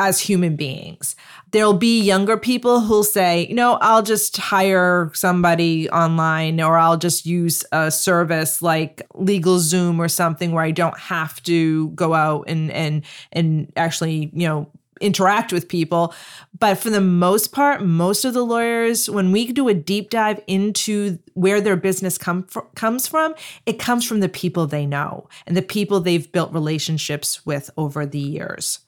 as 0.00 0.18
human 0.18 0.56
beings. 0.56 1.14
There'll 1.50 1.74
be 1.74 2.00
younger 2.00 2.38
people 2.38 2.80
who'll 2.80 3.04
say, 3.04 3.46
you 3.46 3.54
know, 3.54 3.74
I'll 3.82 4.02
just 4.02 4.38
hire 4.38 5.10
somebody 5.12 5.90
online 5.90 6.58
or 6.58 6.78
I'll 6.78 6.96
just 6.96 7.26
use 7.26 7.66
a 7.70 7.90
service 7.90 8.62
like 8.62 9.06
LegalZoom 9.10 9.98
or 9.98 10.08
something 10.08 10.52
where 10.52 10.64
I 10.64 10.70
don't 10.70 10.98
have 10.98 11.42
to 11.42 11.90
go 11.90 12.14
out 12.14 12.44
and 12.48 12.70
and 12.70 13.04
and 13.32 13.70
actually, 13.76 14.30
you 14.32 14.48
know, 14.48 14.72
interact 15.02 15.52
with 15.52 15.68
people. 15.68 16.14
But 16.58 16.78
for 16.78 16.88
the 16.88 17.02
most 17.02 17.52
part, 17.52 17.82
most 17.84 18.24
of 18.24 18.32
the 18.32 18.44
lawyers, 18.44 19.10
when 19.10 19.32
we 19.32 19.52
do 19.52 19.68
a 19.68 19.74
deep 19.74 20.08
dive 20.08 20.40
into 20.46 21.18
where 21.34 21.60
their 21.60 21.76
business 21.76 22.16
come 22.16 22.44
fr- 22.44 22.60
comes 22.74 23.06
from, 23.06 23.34
it 23.66 23.78
comes 23.78 24.06
from 24.06 24.20
the 24.20 24.30
people 24.30 24.66
they 24.66 24.86
know 24.86 25.28
and 25.46 25.54
the 25.54 25.62
people 25.62 26.00
they've 26.00 26.32
built 26.32 26.54
relationships 26.54 27.44
with 27.44 27.68
over 27.76 28.06
the 28.06 28.18
years. 28.18 28.80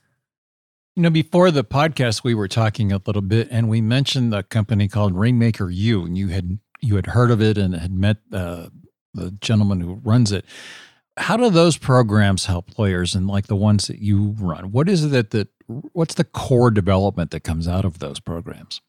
You 0.95 1.03
know, 1.03 1.11
before 1.11 1.51
the 1.51 1.65
podcast, 1.65 2.23
we 2.23 2.35
were 2.35 2.49
talking 2.49 2.93
a 2.93 3.01
little 3.07 3.23
bit, 3.23 3.49
and 3.51 3.71
we 3.71 3.81
mentioned 3.81 4.31
the 4.31 4.43
company 4.43 4.89
called 4.89 5.15
Rainmaker 5.15 5.71
U, 5.71 6.05
and 6.05 6.19
you 6.19 6.29
had 6.29 6.59
you 6.81 6.97
had 6.97 7.07
heard 7.07 7.31
of 7.31 7.41
it 7.41 7.57
and 7.57 7.75
had 7.75 7.93
met 7.93 8.19
uh, 8.31 8.67
the 9.15 9.31
gentleman 9.41 9.81
who 9.81 9.95
runs 10.05 10.33
it. 10.33 10.45
How 11.17 11.39
do 11.39 11.49
those 11.49 11.79
programs 11.79 12.45
help 12.45 12.79
lawyers, 12.79 13.15
and 13.15 13.27
like 13.27 13.47
the 13.47 13.57
ones 13.57 13.87
that 13.87 14.01
you 14.01 14.35
run? 14.39 14.71
What 14.71 14.87
is 14.87 15.07
it 15.07 15.09
that 15.09 15.31
that 15.31 15.49
what's 15.67 16.15
the 16.15 16.25
core 16.25 16.71
development 16.71 17.31
that 17.31 17.41
comes 17.41 17.67
out 17.67 17.87
of 17.87 17.99
those 17.99 18.21
programs? 18.21 18.83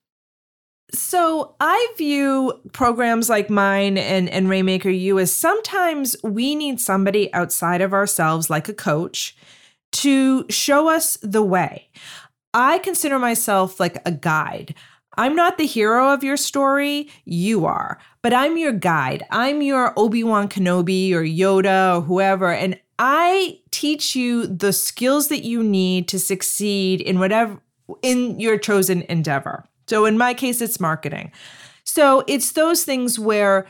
So 0.93 1.55
I 1.61 1.93
view 1.97 2.59
programs 2.73 3.29
like 3.29 3.49
mine 3.49 3.97
and, 3.97 4.29
and 4.29 4.49
Rainmaker 4.49 4.89
U 4.89 5.19
as 5.19 5.33
sometimes 5.33 6.15
we 6.23 6.53
need 6.53 6.79
somebody 6.79 7.33
outside 7.33 7.81
of 7.81 7.93
ourselves, 7.93 8.49
like 8.49 8.69
a 8.69 8.73
coach, 8.73 9.35
to 9.93 10.45
show 10.49 10.89
us 10.89 11.17
the 11.21 11.43
way. 11.43 11.89
I 12.53 12.79
consider 12.79 13.17
myself 13.17 13.79
like 13.79 13.97
a 14.05 14.11
guide. 14.11 14.75
I'm 15.15 15.35
not 15.35 15.57
the 15.57 15.65
hero 15.65 16.11
of 16.11 16.23
your 16.23 16.37
story, 16.37 17.09
you 17.25 17.65
are, 17.65 17.99
but 18.21 18.33
I'm 18.33 18.57
your 18.57 18.71
guide. 18.71 19.23
I'm 19.29 19.61
your 19.61 19.93
Obi 19.97 20.23
Wan 20.23 20.49
Kenobi 20.49 21.13
or 21.13 21.23
Yoda 21.23 21.97
or 21.97 22.01
whoever. 22.01 22.51
And 22.51 22.79
I 22.97 23.59
teach 23.71 24.15
you 24.15 24.47
the 24.47 24.73
skills 24.73 25.27
that 25.27 25.43
you 25.43 25.63
need 25.63 26.07
to 26.09 26.19
succeed 26.19 27.01
in 27.01 27.19
whatever, 27.19 27.59
in 28.01 28.39
your 28.39 28.57
chosen 28.57 29.03
endeavor. 29.03 29.65
So 29.87 30.05
in 30.05 30.17
my 30.17 30.33
case, 30.33 30.61
it's 30.61 30.79
marketing. 30.79 31.31
So 31.83 32.23
it's 32.27 32.53
those 32.53 32.83
things 32.83 33.19
where 33.19 33.67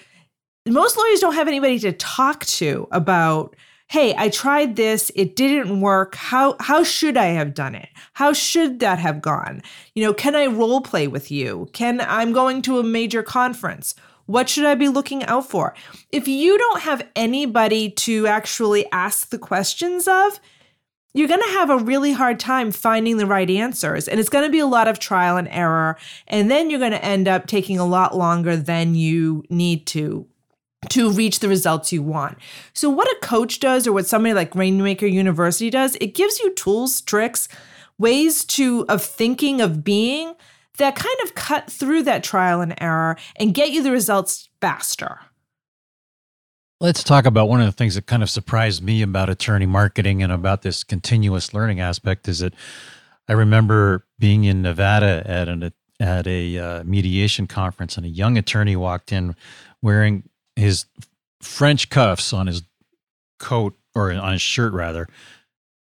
most 0.67 0.97
lawyers 0.97 1.19
don't 1.19 1.33
have 1.33 1.47
anybody 1.47 1.79
to 1.79 1.91
talk 1.93 2.45
to 2.45 2.87
about 2.91 3.55
hey 3.93 4.15
i 4.17 4.27
tried 4.27 4.75
this 4.75 5.11
it 5.13 5.35
didn't 5.35 5.79
work 5.79 6.15
how 6.15 6.55
how 6.59 6.83
should 6.83 7.15
i 7.15 7.27
have 7.27 7.53
done 7.53 7.75
it? 7.75 7.89
How 8.13 8.33
should 8.33 8.79
that 8.79 8.97
have 8.97 9.21
gone? 9.21 9.61
You 9.93 10.03
know 10.03 10.15
can 10.15 10.35
i 10.35 10.47
role 10.47 10.81
play 10.81 11.07
with 11.07 11.29
you? 11.29 11.69
Can 11.73 12.01
i'm 12.01 12.33
going 12.33 12.63
to 12.63 12.79
a 12.79 12.83
major 12.83 13.21
conference. 13.21 13.93
What 14.25 14.49
should 14.49 14.65
i 14.65 14.73
be 14.73 14.89
looking 14.89 15.23
out 15.25 15.47
for? 15.47 15.75
If 16.11 16.27
you 16.27 16.57
don't 16.57 16.81
have 16.81 17.07
anybody 17.15 17.91
to 18.07 18.25
actually 18.25 18.91
ask 18.91 19.29
the 19.29 19.37
questions 19.37 20.07
of 20.07 20.39
you're 21.13 21.27
going 21.27 21.43
to 21.43 21.57
have 21.59 21.69
a 21.69 21.77
really 21.77 22.13
hard 22.13 22.39
time 22.39 22.71
finding 22.71 23.17
the 23.17 23.27
right 23.27 23.51
answers 23.51 24.07
and 24.07 24.19
it's 24.19 24.29
going 24.29 24.43
to 24.43 24.51
be 24.51 24.57
a 24.57 24.65
lot 24.65 24.87
of 24.87 24.97
trial 24.97 25.37
and 25.37 25.47
error 25.49 25.99
and 26.27 26.49
then 26.49 26.71
you're 26.71 26.79
going 26.79 26.91
to 26.99 27.05
end 27.05 27.27
up 27.27 27.45
taking 27.45 27.77
a 27.77 27.85
lot 27.85 28.17
longer 28.17 28.57
than 28.57 28.95
you 28.95 29.43
need 29.51 29.85
to 29.85 30.25
to 30.89 31.11
reach 31.11 31.39
the 31.39 31.49
results 31.49 31.91
you 31.91 32.01
want. 32.01 32.37
So, 32.73 32.89
what 32.89 33.07
a 33.07 33.17
coach 33.21 33.59
does, 33.59 33.87
or 33.87 33.93
what 33.93 34.07
somebody 34.07 34.33
like 34.33 34.55
Rainmaker 34.55 35.05
University 35.05 35.69
does, 35.69 35.95
it 36.01 36.15
gives 36.15 36.39
you 36.39 36.53
tools, 36.53 37.01
tricks, 37.01 37.47
ways 37.97 38.45
to 38.45 38.85
of 38.89 39.03
thinking, 39.03 39.61
of 39.61 39.83
being 39.83 40.33
that 40.77 40.95
kind 40.95 41.15
of 41.23 41.35
cut 41.35 41.69
through 41.69 42.03
that 42.03 42.23
trial 42.23 42.61
and 42.61 42.73
error 42.81 43.17
and 43.35 43.53
get 43.53 43.71
you 43.71 43.83
the 43.83 43.91
results 43.91 44.49
faster. 44.59 45.19
Let's 46.79 47.03
talk 47.03 47.25
about 47.25 47.47
one 47.47 47.61
of 47.61 47.67
the 47.67 47.71
things 47.71 47.95
that 47.95 48.07
kind 48.07 48.23
of 48.23 48.29
surprised 48.29 48.83
me 48.83 49.01
about 49.01 49.29
attorney 49.29 49.65
marketing 49.65 50.21
and 50.21 50.31
about 50.31 50.63
this 50.63 50.83
continuous 50.83 51.53
learning 51.53 51.79
aspect 51.79 52.27
is 52.27 52.39
that 52.39 52.53
I 53.29 53.33
remember 53.33 54.05
being 54.19 54.43
in 54.43 54.61
Nevada 54.61 55.23
at 55.25 55.47
an 55.47 55.71
at 55.99 56.27
a 56.27 56.57
uh, 56.57 56.83
mediation 56.83 57.47
conference 57.47 57.95
and 57.95 58.05
a 58.05 58.09
young 58.09 58.37
attorney 58.37 58.75
walked 58.75 59.13
in 59.13 59.35
wearing 59.81 60.27
his 60.55 60.85
French 61.41 61.89
cuffs 61.89 62.33
on 62.33 62.47
his 62.47 62.63
coat 63.39 63.75
or 63.95 64.11
on 64.11 64.33
his 64.33 64.41
shirt 64.41 64.73
rather 64.73 65.07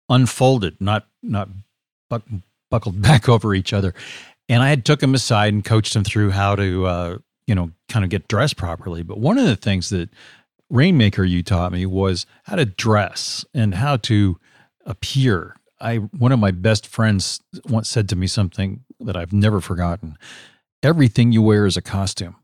unfolded, 0.09 0.81
not 0.81 1.07
not 1.23 1.49
buck, 2.09 2.23
buckled 2.71 3.01
back 3.03 3.29
over 3.29 3.55
each 3.55 3.73
other. 3.73 3.95
And 4.49 4.63
I 4.63 4.71
had 4.71 4.85
took 4.85 5.03
him 5.03 5.15
aside 5.15 5.53
and 5.53 5.65
coached 5.65 5.95
him 5.95 6.05
through 6.05 6.31
how 6.31 6.57
to 6.57 6.87
uh, 6.87 7.19
you 7.47 7.55
know 7.55 7.71
kind 7.89 8.05
of 8.05 8.11
get 8.11 8.29
dressed 8.29 8.57
properly. 8.57 9.03
But 9.03 9.19
one 9.19 9.39
of 9.39 9.47
the 9.47 9.57
things 9.57 9.91
that 9.91 10.11
Rainmaker 10.71 11.25
U 11.25 11.43
taught 11.43 11.73
me 11.73 11.87
was 11.87 12.27
how 12.45 12.57
to 12.57 12.65
dress 12.65 13.45
and 13.55 13.75
how 13.75 13.97
to 13.99 14.39
appear. 14.85 15.57
I 15.81 15.97
one 15.97 16.33
of 16.33 16.39
my 16.39 16.51
best 16.51 16.87
friends 16.87 17.41
once 17.69 17.89
said 17.89 18.09
to 18.11 18.17
me 18.17 18.27
something 18.27 18.85
that 19.01 19.17
I've 19.17 19.33
never 19.33 19.61
forgotten. 19.61 20.17
Everything 20.83 21.33
you 21.33 21.43
wear 21.43 21.67
is 21.67 21.77
a 21.77 21.83
costume. 21.83 22.37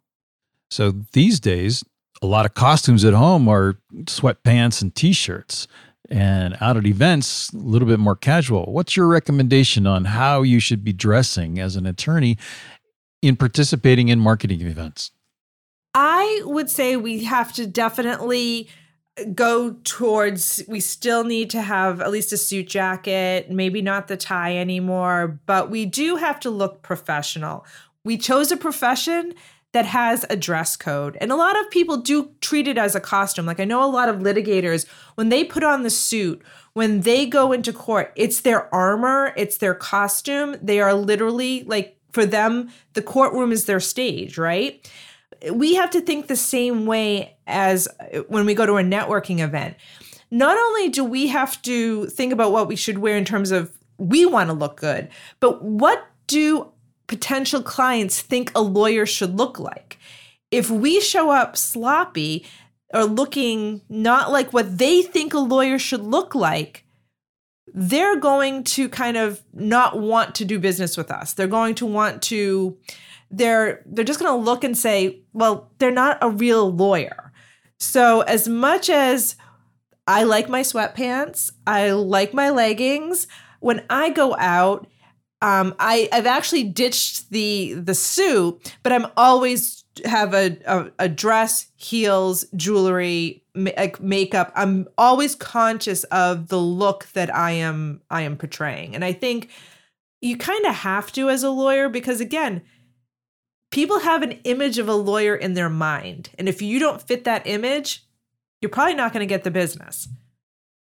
So 0.71 0.93
these 1.13 1.39
days, 1.39 1.85
a 2.25 2.27
lot 2.27 2.47
of 2.47 2.55
costumes 2.55 3.05
at 3.05 3.13
home 3.13 3.49
are 3.49 3.79
sweatpants 4.05 4.81
and 4.81 4.95
t-shirts. 4.95 5.69
And 6.11 6.57
out 6.61 6.77
at 6.77 6.87
events 6.87 7.51
a 7.53 7.57
little 7.57 7.89
bit 7.89 7.99
more 7.99 8.15
casual. 8.15 8.67
What's 8.67 8.95
your 8.95 9.07
recommendation 9.07 9.87
on 9.87 10.05
how 10.05 10.43
you 10.43 10.61
should 10.61 10.85
be 10.85 10.93
dressing 10.93 11.59
as 11.59 11.77
an 11.77 11.87
attorney 11.87 12.37
in 13.23 13.37
participating 13.37 14.09
in 14.09 14.21
marketing 14.21 14.61
events? 14.61 15.13
I 15.95 16.43
would 16.45 16.69
say 16.69 16.97
we 16.97 17.25
have 17.25 17.55
to 17.55 17.67
definitely 17.67 18.69
go 19.35 19.77
towards 19.85 20.63
we 20.69 20.81
still 20.81 21.25
need 21.25 21.49
to 21.51 21.63
have 21.63 22.01
at 22.01 22.11
least 22.11 22.33
a 22.33 22.37
suit 22.37 22.67
jacket 22.67 23.49
maybe 23.49 23.81
not 23.81 24.09
the 24.09 24.17
tie 24.17 24.57
anymore 24.57 25.39
but 25.47 25.71
we 25.71 25.87
do 25.87 26.17
have 26.17 26.41
to 26.41 26.51
look 26.51 26.83
professional. 26.83 27.65
We 28.05 28.19
chose 28.19 28.51
a 28.51 28.57
profession 28.57 29.35
that 29.75 29.87
has 29.87 30.25
a 30.31 30.37
dress 30.37 30.77
code. 30.77 31.19
And 31.21 31.33
a 31.33 31.37
lot 31.37 31.59
of 31.61 31.69
people 31.69 31.97
do 31.97 32.31
treat 32.41 32.69
it 32.69 32.79
as 32.79 32.95
a 32.95 33.01
costume. 33.01 33.45
Like 33.45 33.59
I 33.59 33.65
know 33.65 33.85
a 33.85 33.91
lot 33.91 34.09
of 34.09 34.21
litigators, 34.21 34.87
when 35.17 35.31
they 35.31 35.43
put 35.43 35.65
on 35.65 35.83
the 35.83 35.91
suit, 35.91 36.41
when 36.75 37.01
they 37.01 37.27
go 37.27 37.51
into 37.51 37.73
court, 37.73 38.13
it's 38.15 38.41
their 38.41 38.73
armor, 38.73 39.35
it's 39.37 39.57
their 39.59 39.75
costume. 39.75 40.57
They 40.63 40.81
are 40.81 40.95
literally 40.95 41.65
like, 41.65 41.99
for 42.13 42.25
them, 42.25 42.71
the 42.93 43.03
courtroom 43.03 43.51
is 43.51 43.65
their 43.65 43.81
stage, 43.81 44.39
right? 44.39 44.89
We 45.51 45.75
have 45.75 45.91
to 45.91 46.01
think 46.01 46.29
the 46.29 46.37
same 46.37 46.87
way 46.87 47.37
as 47.49 47.89
uh, 47.99 48.21
when 48.29 48.47
we 48.47 48.55
go 48.55 48.67
to 48.67 48.77
a 48.77 48.83
networking 48.83 49.41
event. 49.41 49.77
Not 50.31 50.57
only 50.57 50.89
do 50.89 51.05
we 51.05 51.27
have 51.27 51.61
to 51.63 52.07
think 52.07 52.33
about 52.33 52.53
what 52.53 52.69
we 52.69 52.77
should 52.77 52.99
wear 52.99 53.17
in 53.17 53.25
terms 53.25 53.51
of 53.51 53.77
we 53.99 54.25
want 54.25 54.51
to 54.51 54.55
look 54.55 54.77
good, 54.77 55.09
but 55.41 55.63
what 55.63 56.07
do 56.29 56.71
potential 57.07 57.63
clients 57.63 58.21
think 58.21 58.51
a 58.55 58.61
lawyer 58.61 59.07
should 59.07 59.37
look 59.37 59.59
like. 59.59 59.99
If 60.51 60.71
we 60.71 61.01
show 61.01 61.31
up 61.31 61.57
sloppy 61.57 62.47
or 62.93 63.05
looking 63.05 63.83
not 63.89 64.31
like 64.31 64.53
what 64.53 64.79
they 64.79 65.03
think 65.03 65.35
a 65.35 65.39
lawyer 65.39 65.79
should 65.79 66.03
look 66.03 66.35
like, 66.35 66.85
they're 67.73 68.17
going 68.17 68.63
to 68.63 68.89
kind 68.89 69.17
of 69.17 69.43
not 69.53 69.99
want 69.99 70.35
to 70.37 70.45
do 70.45 70.59
business 70.59 70.97
with 70.97 71.11
us. 71.11 71.33
They're 71.33 71.47
going 71.47 71.75
to 71.77 71.87
want 71.87 72.23
to 72.23 72.79
they're 73.31 73.83
they're 73.87 74.05
just 74.05 74.21
going 74.21 74.31
to 74.31 74.45
look 74.45 74.63
and 74.63 74.77
say, 74.77 75.23
"Well, 75.33 75.71
they're 75.79 75.91
not 75.91 76.19
a 76.21 76.31
real 76.31 76.73
lawyer." 76.73 77.33
So 77.79 78.21
as 78.23 78.47
much 78.49 78.89
as 78.89 79.37
I 80.07 80.23
like 80.23 80.49
my 80.49 80.61
sweatpants, 80.61 81.51
I 81.67 81.91
like 81.91 82.33
my 82.33 82.51
leggings, 82.51 83.27
when 83.61 83.85
I 83.89 84.11
go 84.11 84.37
out, 84.37 84.87
um, 85.45 85.75
I, 85.79 86.09
I've 86.11 86.25
actually 86.25 86.65
ditched 86.65 87.29
the 87.29 87.75
the 87.75 87.95
suit, 87.95 88.75
but 88.83 88.93
I'm 88.93 89.07
always 89.15 89.85
have 90.07 90.33
a, 90.33 90.57
a, 90.67 90.91
a 91.01 91.09
dress, 91.09 91.67
heels, 91.77 92.47
jewelry, 92.57 93.43
ma- 93.55 93.71
like 93.77 94.01
makeup. 94.01 94.53
I'm 94.57 94.89
always 94.97 95.35
conscious 95.35 96.05
of 96.05 96.49
the 96.49 96.59
look 96.59 97.09
that 97.13 97.35
I 97.35 97.51
am 97.51 98.01
I 98.11 98.23
am 98.23 98.39
portraying, 98.39 98.95
and 98.95 99.05
I 99.05 99.13
think 99.13 99.51
you 100.23 100.39
kind 100.39 100.65
of 100.65 100.77
have 100.77 101.13
to 101.13 101.29
as 101.29 101.43
a 101.43 101.51
lawyer 101.51 101.91
because 101.91 102.23
again, 102.23 102.63
people 103.71 104.01
have 104.01 104.23
an 104.23 104.33
image 104.45 104.79
of 104.79 104.89
a 104.89 104.95
lawyer 104.95 105.37
in 105.37 105.53
their 105.53 105.69
mind, 105.69 106.31
and 106.39 106.49
if 106.49 106.63
you 106.63 106.79
don't 106.79 107.03
fit 107.03 107.25
that 107.25 107.47
image, 107.47 108.07
you're 108.63 108.71
probably 108.71 108.95
not 108.95 109.13
going 109.13 109.21
to 109.21 109.27
get 109.27 109.45
the 109.45 109.51
business. 109.51 110.09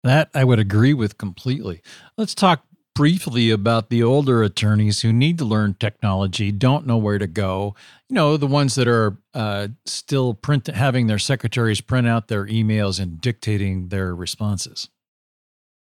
That 0.05 0.31
I 0.35 0.45
would 0.45 0.61
agree 0.61 0.95
with 0.95 1.19
completely. 1.19 1.83
Let's 2.17 2.33
talk 2.33 2.65
briefly 2.97 3.51
about 3.51 3.91
the 3.91 4.03
older 4.03 4.43
attorneys 4.43 5.03
who 5.03 5.13
need 5.13 5.37
to 5.39 5.45
learn 5.45 5.75
technology, 5.75 6.51
don't 6.51 6.87
know 6.87 6.97
where 6.97 7.19
to 7.19 7.27
go. 7.27 7.77
You 8.09 8.15
know, 8.15 8.37
the 8.39 8.47
ones 8.47 8.75
that 8.77 8.89
are 8.89 9.19
uh, 9.35 9.69
still 9.85 10.33
print 10.33 10.67
having 10.67 11.07
their 11.07 11.19
secretaries 11.19 11.83
print 11.83 12.09
out 12.09 12.29
their 12.29 12.47
emails 12.47 12.99
and 12.99 13.21
dictating 13.21 13.89
their 13.89 14.15
responses. 14.15 14.89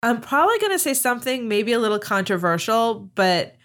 I'm 0.02 0.20
probably 0.20 0.58
going 0.60 0.72
to 0.72 0.78
say 0.78 0.94
something 0.94 1.48
maybe 1.48 1.72
a 1.72 1.80
little 1.80 1.98
controversial, 1.98 3.10
but 3.14 3.56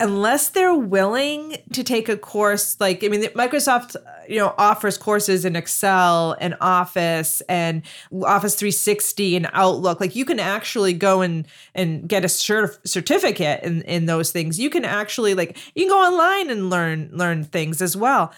unless 0.00 0.48
they're 0.48 0.74
willing 0.74 1.58
to 1.72 1.84
take 1.84 2.08
a 2.08 2.16
course 2.16 2.76
like 2.80 3.04
i 3.04 3.08
mean 3.08 3.22
microsoft 3.34 3.94
you 4.28 4.36
know 4.36 4.54
offers 4.56 4.96
courses 4.96 5.44
in 5.44 5.54
excel 5.54 6.34
and 6.40 6.56
office 6.60 7.42
and 7.42 7.82
office 8.24 8.54
360 8.54 9.36
and 9.36 9.48
outlook 9.52 10.00
like 10.00 10.16
you 10.16 10.24
can 10.24 10.40
actually 10.40 10.94
go 10.94 11.20
and 11.20 11.46
and 11.74 12.08
get 12.08 12.24
a 12.24 12.28
certif- 12.28 12.78
certificate 12.86 13.62
in 13.62 13.82
in 13.82 14.06
those 14.06 14.32
things 14.32 14.58
you 14.58 14.70
can 14.70 14.84
actually 14.84 15.34
like 15.34 15.56
you 15.74 15.82
can 15.84 15.90
go 15.90 16.00
online 16.00 16.50
and 16.50 16.70
learn 16.70 17.10
learn 17.12 17.44
things 17.44 17.82
as 17.82 17.96
well 17.96 18.32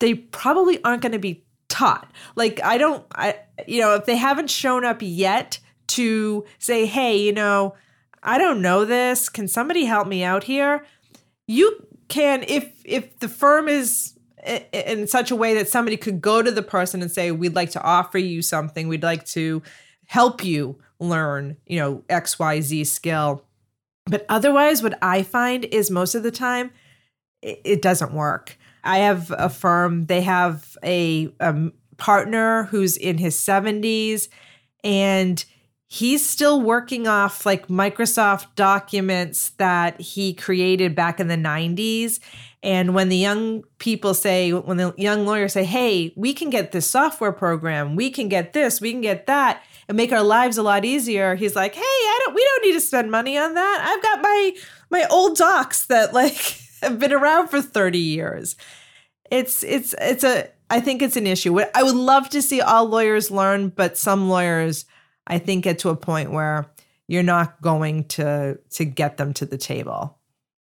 they 0.00 0.14
probably 0.14 0.82
aren't 0.82 1.00
going 1.00 1.12
to 1.12 1.18
be 1.18 1.44
taught 1.68 2.10
like 2.34 2.60
i 2.64 2.76
don't 2.76 3.06
i 3.14 3.38
you 3.66 3.80
know 3.80 3.94
if 3.94 4.04
they 4.04 4.16
haven't 4.16 4.50
shown 4.50 4.84
up 4.84 4.98
yet 5.00 5.60
to 5.86 6.44
say 6.58 6.86
hey 6.86 7.16
you 7.16 7.32
know 7.32 7.74
I 8.24 8.38
don't 8.38 8.62
know 8.62 8.86
this. 8.86 9.28
Can 9.28 9.46
somebody 9.48 9.84
help 9.84 10.08
me 10.08 10.24
out 10.24 10.44
here? 10.44 10.86
You 11.46 11.86
can 12.08 12.44
if 12.48 12.72
if 12.84 13.18
the 13.18 13.28
firm 13.28 13.68
is 13.68 14.18
in 14.72 15.06
such 15.06 15.30
a 15.30 15.36
way 15.36 15.54
that 15.54 15.68
somebody 15.68 15.96
could 15.96 16.20
go 16.20 16.42
to 16.42 16.50
the 16.50 16.62
person 16.62 17.00
and 17.00 17.10
say 17.10 17.30
we'd 17.30 17.54
like 17.54 17.70
to 17.70 17.82
offer 17.82 18.18
you 18.18 18.42
something 18.42 18.88
we'd 18.88 19.02
like 19.02 19.24
to 19.24 19.62
help 20.06 20.44
you 20.44 20.78
learn 21.00 21.56
you 21.66 21.78
know 21.78 22.02
xyz 22.08 22.86
skill 22.86 23.42
but 24.06 24.26
otherwise 24.28 24.82
what 24.82 24.98
i 25.02 25.22
find 25.22 25.64
is 25.66 25.90
most 25.90 26.14
of 26.14 26.22
the 26.22 26.30
time 26.30 26.70
it, 27.44 27.82
doesn't 27.82 28.12
work. 28.12 28.56
I 28.82 28.98
have 28.98 29.30
a 29.36 29.48
firm, 29.48 30.06
they 30.06 30.22
have 30.22 30.76
a, 30.82 31.32
a 31.40 31.70
partner 31.96 32.64
who's 32.64 32.96
in 32.96 33.18
his 33.18 33.36
70s 33.36 34.28
and 34.82 35.44
he's 35.86 36.28
still 36.28 36.60
working 36.60 37.06
off 37.06 37.44
like 37.44 37.68
Microsoft 37.68 38.46
documents 38.56 39.50
that 39.50 40.00
he 40.00 40.34
created 40.34 40.94
back 40.94 41.20
in 41.20 41.28
the 41.28 41.36
90s. 41.36 42.20
And 42.62 42.94
when 42.94 43.10
the 43.10 43.16
young 43.16 43.62
people 43.78 44.14
say, 44.14 44.52
when 44.52 44.78
the 44.78 44.94
young 44.96 45.26
lawyers 45.26 45.52
say, 45.52 45.64
hey, 45.64 46.12
we 46.16 46.32
can 46.32 46.48
get 46.48 46.72
this 46.72 46.88
software 46.88 47.32
program, 47.32 47.94
we 47.94 48.10
can 48.10 48.28
get 48.28 48.54
this, 48.54 48.80
we 48.80 48.90
can 48.90 49.02
get 49.02 49.26
that, 49.26 49.62
and 49.86 49.96
make 49.96 50.12
our 50.12 50.22
lives 50.22 50.56
a 50.56 50.62
lot 50.62 50.84
easier, 50.84 51.34
he's 51.34 51.54
like, 51.54 51.74
hey, 51.74 51.80
I 51.82 52.20
don't, 52.24 52.34
we 52.34 52.42
don't 52.42 52.66
need 52.66 52.72
to 52.72 52.80
spend 52.80 53.10
money 53.10 53.36
on 53.36 53.52
that. 53.54 53.84
I've 53.86 54.02
got 54.02 54.22
my 54.22 54.52
my 54.90 55.06
old 55.10 55.36
docs 55.36 55.86
that 55.86 56.14
like 56.14 56.58
have 56.82 56.98
been 56.98 57.12
around 57.12 57.48
for 57.48 57.60
30 57.60 57.98
years. 57.98 58.56
It's 59.30 59.62
it's 59.62 59.94
it's 60.00 60.24
a 60.24 60.48
I 60.70 60.80
think 60.80 61.02
it's 61.02 61.16
an 61.16 61.26
issue. 61.26 61.60
I 61.74 61.82
would 61.82 61.94
love 61.94 62.30
to 62.30 62.40
see 62.40 62.62
all 62.62 62.86
lawyers 62.86 63.30
learn, 63.30 63.68
but 63.68 63.98
some 63.98 64.30
lawyers 64.30 64.86
I 65.26 65.38
think 65.38 65.64
get 65.64 65.78
to 65.80 65.90
a 65.90 65.96
point 65.96 66.32
where 66.32 66.66
you're 67.08 67.22
not 67.22 67.60
going 67.60 68.04
to 68.04 68.58
to 68.70 68.84
get 68.84 69.16
them 69.16 69.32
to 69.34 69.46
the 69.46 69.58
table. 69.58 70.18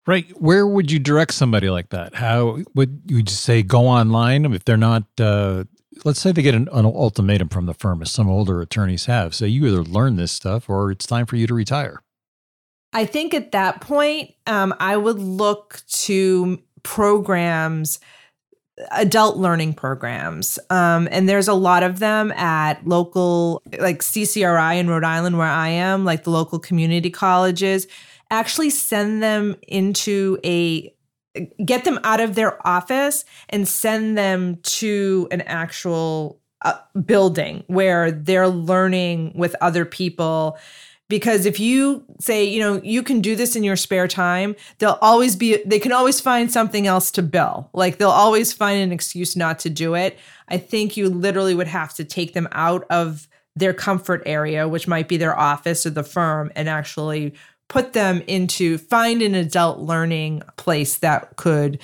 Right. 0.07 0.31
Where 0.41 0.67
would 0.67 0.91
you 0.91 0.99
direct 0.99 1.33
somebody 1.33 1.71
like 1.71 1.89
that? 1.91 2.15
How 2.15 2.59
would 2.75 3.03
you 3.07 3.23
just 3.23 3.43
say 3.43 3.63
go 3.63 3.87
online 3.87 4.45
if 4.53 4.65
they're 4.65 4.77
not 4.77 5.05
uh, 5.19 5.65
let's 6.05 6.21
say 6.21 6.33
they 6.33 6.43
get 6.43 6.55
an, 6.55 6.69
an, 6.73 6.85
ultimatum 6.85 7.49
from 7.49 7.67
the 7.67 7.75
firm 7.75 8.03
as 8.03 8.11
some 8.11 8.29
older 8.29 8.61
attorneys 8.61 9.07
have. 9.07 9.35
Say 9.35 9.49
you 9.49 9.67
either 9.67 9.83
learn 9.83 10.17
this 10.17 10.33
stuff 10.33 10.69
or 10.69 10.91
it's 10.91 11.07
time 11.07 11.27
for 11.27 11.37
you 11.37 11.47
to 11.47 11.55
retire. 11.55 12.03
I 12.93 13.07
think 13.07 13.35
at 13.35 13.53
that 13.53 13.81
point, 13.81 14.35
um, 14.47 14.75
I 14.79 14.97
would 14.97 15.19
look 15.19 15.83
to 15.89 16.61
programs, 16.83 17.99
adult 18.91 19.37
learning 19.37 19.75
programs. 19.75 20.59
Um, 20.71 21.09
and 21.11 21.29
there's 21.29 21.49
a 21.49 21.55
lot 21.55 21.83
of 21.83 21.99
them 21.99 22.33
at 22.33 22.87
local, 22.87 23.63
like 23.79 24.01
CCRI 24.01 24.79
in 24.79 24.89
Rhode 24.89 25.05
Island, 25.05 25.39
where 25.39 25.47
I 25.47 25.69
am, 25.69 26.05
like 26.05 26.25
the 26.25 26.31
local 26.31 26.59
community 26.59 27.11
colleges. 27.11 27.87
Actually, 28.31 28.71
send 28.71 29.23
them 29.23 29.57
into 29.69 30.39
a 30.45 30.93
get 31.65 31.85
them 31.85 31.99
out 32.05 32.21
of 32.21 32.37
their 32.37 32.65
office 32.67 33.25
and 33.49 33.67
send 33.67 34.17
them 34.17 34.57
to 34.63 35.27
an 35.33 35.41
actual 35.43 36.41
uh, 36.63 36.79
building 37.05 37.65
where 37.67 38.11
they're 38.11 38.49
learning 38.49 39.33
with 39.35 39.57
other 39.61 39.85
people 39.85 40.57
because 41.15 41.47
if 41.47 41.61
you 41.61 42.05
say 42.19 42.43
you 42.45 42.59
know 42.59 42.81
you 42.83 43.01
can 43.01 43.21
do 43.21 43.37
this 43.37 43.55
in 43.55 43.63
your 43.63 43.77
spare 43.77 44.09
time 44.09 44.57
they'll 44.79 44.99
always 45.01 45.37
be 45.37 45.63
they 45.65 45.79
can 45.79 45.93
always 45.93 46.21
find 46.21 46.51
something 46.51 46.89
else 46.89 47.13
to 47.13 47.23
bill. 47.23 47.71
Like 47.73 47.99
they'll 47.99 48.11
always 48.11 48.53
find 48.53 48.83
an 48.83 48.91
excuse 48.91 49.37
not 49.37 49.61
to 49.61 49.71
do 49.71 49.95
it. 49.95 50.19
I 50.49 50.59
think 50.59 50.97
you 50.97 51.09
literally 51.09 51.55
would 51.55 51.69
have 51.69 51.95
to 51.95 52.05
take 52.05 52.35
them 52.35 52.49
out 52.51 52.85
of 52.91 53.29
their 53.55 53.73
comfort 53.73 54.25
area 54.27 54.67
which 54.67 54.89
might 54.89 55.07
be 55.07 55.17
their 55.17 55.39
office 55.39 55.87
or 55.87 55.91
the 55.91 56.03
firm 56.03 56.51
and 56.57 56.69
actually 56.69 57.33
put 57.69 57.93
them 57.93 58.21
into 58.27 58.77
find 58.77 59.23
an 59.23 59.37
adult 59.37 59.79
learning 59.79 60.43
place 60.57 60.97
that 60.97 61.37
could 61.37 61.79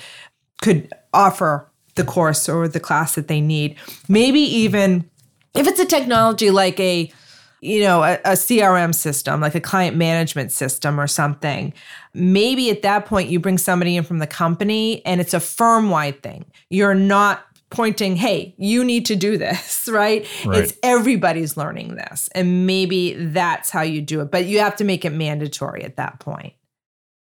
could 0.61 0.91
offer 1.13 1.71
the 1.95 2.03
course 2.03 2.49
or 2.49 2.67
the 2.67 2.81
class 2.81 3.15
that 3.15 3.29
they 3.29 3.39
need. 3.39 3.77
Maybe 4.09 4.41
even 4.41 5.09
if 5.55 5.67
it's 5.67 5.79
a 5.79 5.85
technology 5.85 6.51
like 6.51 6.77
a 6.81 7.13
you 7.61 7.81
know, 7.81 8.03
a, 8.03 8.13
a, 8.25 8.31
CRM 8.31 8.93
system, 8.93 9.39
like 9.39 9.53
a 9.53 9.61
client 9.61 9.95
management 9.95 10.51
system 10.51 10.99
or 10.99 11.05
something. 11.05 11.73
Maybe 12.13 12.71
at 12.71 12.81
that 12.81 13.05
point 13.05 13.29
you 13.29 13.39
bring 13.39 13.59
somebody 13.59 13.95
in 13.95 14.03
from 14.03 14.17
the 14.17 14.27
company 14.27 15.05
and 15.05 15.21
it's 15.21 15.35
a 15.35 15.39
firm 15.39 15.91
wide 15.91 16.23
thing. 16.23 16.45
You're 16.69 16.95
not 16.95 17.45
pointing, 17.69 18.15
hey, 18.15 18.55
you 18.57 18.83
need 18.83 19.05
to 19.05 19.15
do 19.15 19.37
this, 19.37 19.87
right? 19.91 20.27
right? 20.45 20.63
It's 20.63 20.73
everybody's 20.81 21.55
learning 21.55 21.95
this. 21.95 22.29
And 22.33 22.65
maybe 22.65 23.13
that's 23.13 23.69
how 23.69 23.81
you 23.81 24.01
do 24.01 24.21
it, 24.21 24.31
but 24.31 24.45
you 24.45 24.59
have 24.59 24.75
to 24.77 24.83
make 24.83 25.05
it 25.05 25.11
mandatory 25.11 25.83
at 25.83 25.97
that 25.97 26.19
point. 26.19 26.53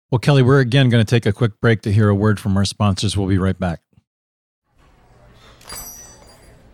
Well, 0.09 0.19
Kelly, 0.19 0.41
we're 0.41 0.59
again 0.59 0.89
going 0.89 1.03
to 1.03 1.09
take 1.09 1.25
a 1.25 1.33
quick 1.33 1.59
break 1.59 1.81
to 1.81 1.91
hear 1.91 2.07
a 2.07 2.15
word 2.15 2.39
from 2.39 2.55
our 2.55 2.65
sponsors. 2.65 3.17
We'll 3.17 3.27
be 3.27 3.37
right 3.37 3.59
back. 3.59 3.82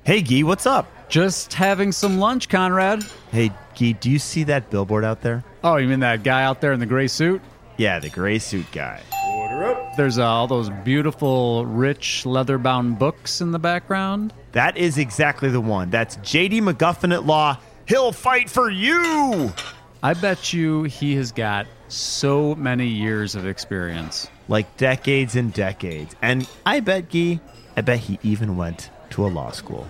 Hey, 0.10 0.24
Gee, 0.24 0.44
what's 0.44 0.66
up? 0.66 0.88
Just 1.08 1.54
having 1.54 1.92
some 1.92 2.18
lunch, 2.18 2.50
Conrad. 2.50 3.06
Hey, 3.32 3.52
Gee, 3.76 3.94
do 3.94 4.10
you 4.10 4.18
see 4.18 4.44
that 4.46 4.72
billboard 4.72 5.06
out 5.06 5.22
there? 5.22 5.44
Oh, 5.64 5.76
you 5.76 5.88
mean 5.88 6.00
that 6.00 6.24
guy 6.24 6.42
out 6.42 6.62
there 6.62 6.74
in 6.74 6.80
the 6.80 6.88
gray 6.88 7.08
suit? 7.08 7.44
Yeah, 7.78 8.00
the 8.00 8.10
gray 8.10 8.40
suit 8.40 8.66
guy. 8.72 9.04
Order 9.28 9.66
up. 9.66 9.96
There's 9.98 10.18
uh, 10.18 10.26
all 10.26 10.48
those 10.48 10.72
beautiful, 10.84 11.64
rich, 11.68 12.26
leather 12.26 12.58
bound 12.58 12.98
books 12.98 13.40
in 13.40 13.52
the 13.52 13.60
background. 13.60 14.34
That 14.54 14.78
is 14.78 14.98
exactly 14.98 15.50
the 15.50 15.62
one. 15.62 15.92
That's 15.92 16.18
JD 16.18 16.62
McGuffin 16.62 17.14
at 17.14 17.28
Law. 17.28 17.60
He'll 17.88 18.12
fight 18.12 18.50
for 18.50 18.68
you! 18.68 19.54
I 20.02 20.16
bet 20.16 20.54
you 20.54 20.86
he 20.86 21.18
has 21.18 21.32
got 21.32 21.68
so 21.88 22.56
many 22.56 22.88
years 22.88 23.36
of 23.36 23.46
experience. 23.46 24.28
Like 24.48 24.76
decades 24.76 25.36
and 25.36 25.54
decades. 25.54 26.16
And 26.20 26.50
I 26.66 26.80
bet, 26.80 27.10
Gee, 27.10 27.42
I 27.78 27.82
bet 27.82 28.00
he 28.00 28.18
even 28.24 28.58
went 28.58 28.90
to 29.12 29.26
a 29.26 29.28
law 29.28 29.52
school. 29.52 29.88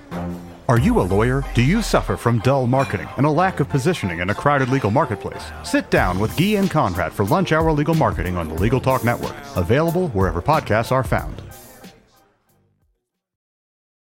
Are 0.68 0.80
you 0.80 1.00
a 1.00 1.02
lawyer? 1.02 1.44
Do 1.56 1.64
you 1.64 1.82
suffer 1.82 2.16
from 2.16 2.40
dull 2.40 2.68
marketing 2.68 3.08
and 3.18 3.26
a 3.26 3.32
lack 3.32 3.60
of 3.60 3.70
positioning 3.70 4.20
in 4.20 4.30
a 4.30 4.36
crowded 4.36 4.70
legal 4.70 4.92
marketplace? 4.92 5.52
Sit 5.64 5.90
down 5.90 6.20
with 6.20 6.32
Gyi 6.38 6.60
and 6.60 6.70
Conrad 6.70 7.12
for 7.12 7.26
Lunch 7.26 7.52
Hour 7.52 7.72
Legal 7.72 7.96
Marketing 7.96 8.38
on 8.38 8.48
the 8.48 8.54
Legal 8.54 8.80
Talk 8.80 9.04
Network, 9.04 9.36
available 9.56 10.10
wherever 10.10 10.42
podcasts 10.42 10.92
are 10.92 11.04
found. 11.04 11.42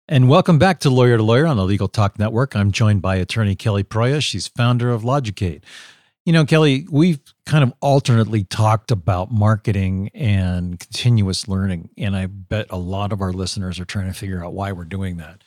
And 0.08 0.28
welcome 0.28 0.58
back 0.58 0.78
to 0.80 0.90
Lawyer 0.90 1.16
to 1.16 1.22
Lawyer 1.22 1.46
on 1.46 1.56
the 1.56 1.64
Legal 1.64 1.88
Talk 1.88 2.16
Network. 2.18 2.54
I'm 2.54 2.70
joined 2.70 3.02
by 3.02 3.16
attorney 3.16 3.56
Kelly 3.56 3.82
Proya. 3.82 4.22
She's 4.22 4.46
founder 4.46 4.90
of 4.90 5.02
Logicate. 5.02 5.64
You 6.26 6.32
know, 6.32 6.44
Kelly, 6.44 6.88
we've 6.90 7.20
kind 7.46 7.62
of 7.62 7.72
alternately 7.80 8.42
talked 8.42 8.90
about 8.90 9.30
marketing 9.30 10.10
and 10.12 10.76
continuous 10.76 11.46
learning. 11.46 11.90
And 11.96 12.16
I 12.16 12.26
bet 12.26 12.66
a 12.68 12.76
lot 12.76 13.12
of 13.12 13.20
our 13.20 13.32
listeners 13.32 13.78
are 13.78 13.84
trying 13.84 14.08
to 14.08 14.12
figure 14.12 14.44
out 14.44 14.52
why 14.52 14.72
we're 14.72 14.86
doing 14.86 15.18
that. 15.18 15.44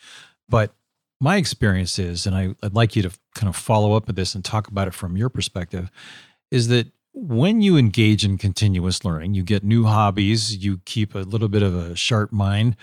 But 0.48 0.74
my 1.20 1.36
experience 1.36 2.00
is, 2.00 2.26
and 2.26 2.34
I, 2.34 2.56
would 2.64 2.76
like 2.76 2.96
you 2.96 3.02
to 3.02 3.12
kind 3.36 3.50
of 3.50 3.58
follow 3.58 3.92
up 3.94 4.08
with 4.08 4.16
this 4.16 4.36
and 4.36 4.46
talk 4.46 4.70
about 4.70 4.88
it 4.88 4.94
from 4.94 5.18
your 5.18 5.28
perspective, 5.28 5.92
is 6.50 6.70
that 6.70 6.88
when 7.12 7.62
you 7.62 7.76
engage 7.76 8.24
in 8.24 8.38
continuous 8.38 9.04
learning, 9.04 9.34
you 9.34 9.44
get 9.44 9.66
new 9.66 9.84
hobbies, 9.84 10.56
you 10.64 10.80
keep 10.86 11.14
a 11.14 11.20
little 11.20 11.50
bit 11.50 11.62
of 11.62 11.76
a 11.76 11.94
sharp 11.94 12.32
mind 12.32 12.78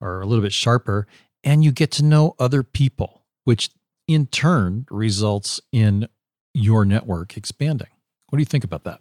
or 0.00 0.20
a 0.20 0.26
little 0.26 0.44
bit 0.44 0.52
sharper, 0.52 1.08
and 1.42 1.64
you 1.64 1.72
get 1.72 1.90
to 1.90 2.04
know 2.04 2.36
other 2.38 2.62
people, 2.62 3.24
which 3.42 3.70
in 4.06 4.26
turn 4.26 4.86
results 4.88 5.60
in 5.72 6.06
your 6.54 6.84
network 6.84 7.36
expanding. 7.36 7.88
What 8.28 8.36
do 8.36 8.40
you 8.40 8.46
think 8.46 8.64
about 8.64 8.84
that? 8.84 9.00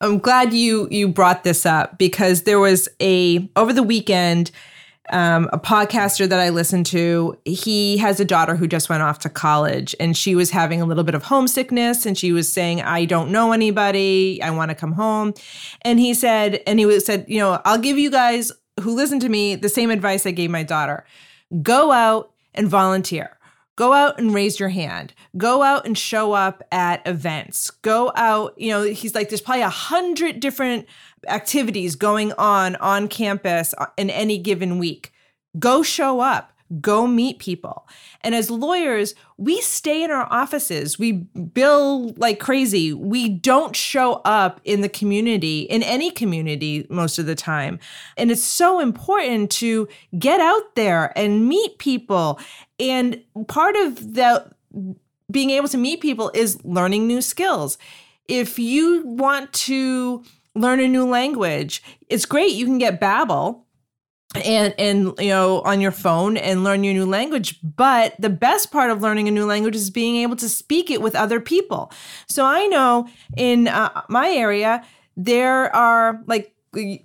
I'm 0.00 0.18
glad 0.18 0.52
you 0.52 0.88
you 0.90 1.08
brought 1.08 1.42
this 1.44 1.66
up 1.66 1.98
because 1.98 2.42
there 2.42 2.60
was 2.60 2.88
a 3.00 3.48
over 3.56 3.72
the 3.72 3.82
weekend 3.82 4.52
um, 5.10 5.48
a 5.52 5.58
podcaster 5.58 6.28
that 6.28 6.40
I 6.40 6.50
listened 6.50 6.86
to, 6.86 7.38
he 7.44 7.96
has 7.98 8.20
a 8.20 8.24
daughter 8.24 8.56
who 8.56 8.66
just 8.66 8.88
went 8.88 9.02
off 9.02 9.18
to 9.20 9.28
college 9.28 9.94
and 9.98 10.16
she 10.16 10.34
was 10.34 10.50
having 10.50 10.80
a 10.80 10.84
little 10.84 11.04
bit 11.04 11.14
of 11.14 11.22
homesickness 11.24 12.04
and 12.04 12.16
she 12.16 12.32
was 12.32 12.50
saying, 12.50 12.82
I 12.82 13.04
don't 13.04 13.30
know 13.30 13.52
anybody. 13.52 14.40
I 14.42 14.50
want 14.50 14.70
to 14.70 14.74
come 14.74 14.92
home. 14.92 15.34
And 15.82 15.98
he 15.98 16.14
said, 16.14 16.62
and 16.66 16.78
he 16.78 17.00
said, 17.00 17.24
you 17.28 17.38
know, 17.38 17.60
I'll 17.64 17.78
give 17.78 17.98
you 17.98 18.10
guys 18.10 18.52
who 18.80 18.94
listen 18.94 19.20
to 19.20 19.28
me 19.28 19.54
the 19.54 19.68
same 19.68 19.90
advice 19.90 20.26
I 20.26 20.30
gave 20.30 20.50
my 20.50 20.62
daughter 20.62 21.04
go 21.62 21.92
out 21.92 22.32
and 22.54 22.68
volunteer. 22.68 23.37
Go 23.78 23.92
out 23.92 24.18
and 24.18 24.34
raise 24.34 24.58
your 24.58 24.70
hand. 24.70 25.14
Go 25.36 25.62
out 25.62 25.86
and 25.86 25.96
show 25.96 26.32
up 26.32 26.64
at 26.72 27.00
events. 27.06 27.70
Go 27.70 28.10
out, 28.16 28.52
you 28.56 28.70
know, 28.70 28.82
he's 28.82 29.14
like, 29.14 29.28
there's 29.28 29.40
probably 29.40 29.62
a 29.62 29.68
hundred 29.68 30.40
different 30.40 30.88
activities 31.28 31.94
going 31.94 32.32
on 32.32 32.74
on 32.76 33.06
campus 33.06 33.74
uh, 33.78 33.86
in 33.96 34.10
any 34.10 34.36
given 34.36 34.78
week. 34.78 35.12
Go 35.60 35.84
show 35.84 36.18
up, 36.18 36.52
go 36.80 37.06
meet 37.06 37.38
people. 37.38 37.88
And 38.22 38.34
as 38.34 38.50
lawyers, 38.50 39.14
we 39.36 39.60
stay 39.60 40.02
in 40.02 40.10
our 40.10 40.26
offices, 40.30 40.98
we 40.98 41.12
bill 41.12 42.12
like 42.16 42.40
crazy. 42.40 42.92
We 42.92 43.28
don't 43.28 43.74
show 43.74 44.14
up 44.24 44.60
in 44.64 44.80
the 44.80 44.88
community, 44.88 45.62
in 45.62 45.82
any 45.82 46.10
community, 46.10 46.86
most 46.90 47.18
of 47.18 47.26
the 47.26 47.34
time. 47.34 47.78
And 48.16 48.30
it's 48.30 48.44
so 48.44 48.80
important 48.80 49.50
to 49.52 49.88
get 50.18 50.40
out 50.40 50.74
there 50.74 51.16
and 51.16 51.48
meet 51.48 51.78
people. 51.78 52.40
And 52.78 53.22
part 53.46 53.76
of 53.76 54.14
the 54.14 54.52
being 55.30 55.50
able 55.50 55.68
to 55.68 55.78
meet 55.78 56.00
people 56.00 56.30
is 56.34 56.62
learning 56.64 57.06
new 57.06 57.20
skills. 57.20 57.78
If 58.28 58.58
you 58.58 59.02
want 59.04 59.52
to 59.54 60.24
learn 60.58 60.80
a 60.80 60.88
new 60.88 61.06
language. 61.06 61.82
It's 62.08 62.26
great. 62.26 62.52
You 62.54 62.66
can 62.66 62.78
get 62.78 63.00
Babbel 63.00 63.62
and 64.34 64.74
and 64.78 65.14
you 65.18 65.28
know 65.28 65.62
on 65.62 65.80
your 65.80 65.90
phone 65.90 66.36
and 66.36 66.64
learn 66.64 66.84
your 66.84 66.94
new 66.94 67.06
language. 67.06 67.58
But 67.62 68.14
the 68.18 68.30
best 68.30 68.70
part 68.70 68.90
of 68.90 69.00
learning 69.02 69.28
a 69.28 69.30
new 69.30 69.46
language 69.46 69.76
is 69.76 69.90
being 69.90 70.16
able 70.16 70.36
to 70.36 70.48
speak 70.48 70.90
it 70.90 71.00
with 71.00 71.14
other 71.14 71.40
people. 71.40 71.92
So 72.28 72.44
i 72.44 72.66
know 72.66 73.08
in 73.36 73.68
uh, 73.68 74.02
my 74.08 74.30
area 74.30 74.84
there 75.16 75.74
are 75.74 76.22
like 76.26 76.54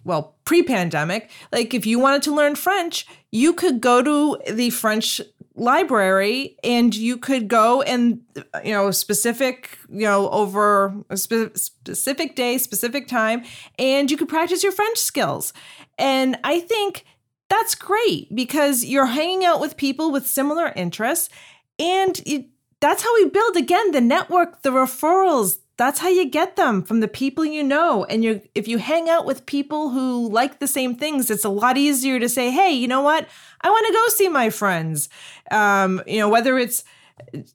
well, 0.03 0.35
pre-pandemic, 0.45 1.31
like 1.51 1.73
if 1.73 1.85
you 1.85 1.97
wanted 1.97 2.21
to 2.23 2.35
learn 2.35 2.55
French, 2.55 3.07
you 3.31 3.53
could 3.53 3.79
go 3.79 4.01
to 4.03 4.53
the 4.53 4.69
French 4.71 5.21
library 5.55 6.57
and 6.63 6.95
you 6.95 7.15
could 7.15 7.47
go 7.47 7.83
and 7.83 8.19
you 8.65 8.73
know 8.73 8.89
specific 8.89 9.77
you 9.87 10.01
know 10.01 10.27
over 10.31 10.95
a 11.11 11.17
spe- 11.17 11.55
specific 11.55 12.35
day 12.35 12.57
specific 12.57 13.07
time 13.07 13.43
and 13.77 14.09
you 14.09 14.17
could 14.17 14.27
practice 14.27 14.63
your 14.63 14.71
french 14.71 14.97
skills. 14.97 15.53
And 15.99 16.39
i 16.43 16.59
think 16.59 17.05
that's 17.53 17.75
great 17.75 18.33
because 18.33 18.83
you're 18.83 19.05
hanging 19.05 19.45
out 19.45 19.59
with 19.61 19.77
people 19.77 20.11
with 20.11 20.25
similar 20.25 20.73
interests 20.75 21.29
and 21.77 22.19
it, 22.25 22.47
that's 22.79 23.03
how 23.03 23.13
we 23.13 23.29
build 23.29 23.55
again 23.55 23.91
the 23.91 24.01
network 24.01 24.63
the 24.63 24.71
referrals. 24.71 25.59
That's 25.77 25.99
how 25.99 26.09
you 26.09 26.29
get 26.29 26.55
them 26.55 26.83
from 26.83 26.99
the 26.99 27.07
people 27.07 27.45
you 27.45 27.63
know 27.63 28.05
and 28.05 28.23
you 28.23 28.41
if 28.55 28.67
you 28.67 28.79
hang 28.79 29.07
out 29.07 29.25
with 29.25 29.45
people 29.45 29.89
who 29.89 30.29
like 30.29 30.59
the 30.59 30.67
same 30.67 30.95
things 30.95 31.29
it's 31.29 31.45
a 31.45 31.49
lot 31.49 31.77
easier 31.77 32.19
to 32.19 32.27
say 32.27 32.49
hey 32.49 32.71
you 32.71 32.87
know 32.87 33.01
what? 33.01 33.27
I 33.61 33.69
want 33.69 33.85
to 33.87 33.93
go 33.93 34.07
see 34.09 34.29
my 34.29 34.49
friends. 34.49 35.09
Um, 35.51 36.01
you 36.07 36.17
know 36.17 36.29
whether 36.29 36.57
it's 36.57 36.83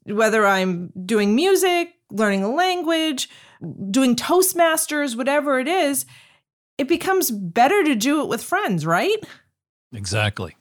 whether 0.04 0.46
i'm 0.46 0.92
doing 1.04 1.34
music 1.34 1.94
learning 2.10 2.44
a 2.44 2.50
language 2.50 3.28
doing 3.90 4.14
toastmasters 4.14 5.16
whatever 5.16 5.58
it 5.58 5.66
is 5.66 6.06
it 6.78 6.86
becomes 6.86 7.32
better 7.32 7.82
to 7.82 7.96
do 7.96 8.22
it 8.22 8.28
with 8.28 8.42
friends 8.42 8.86
right 8.86 9.24
exactly 9.92 10.56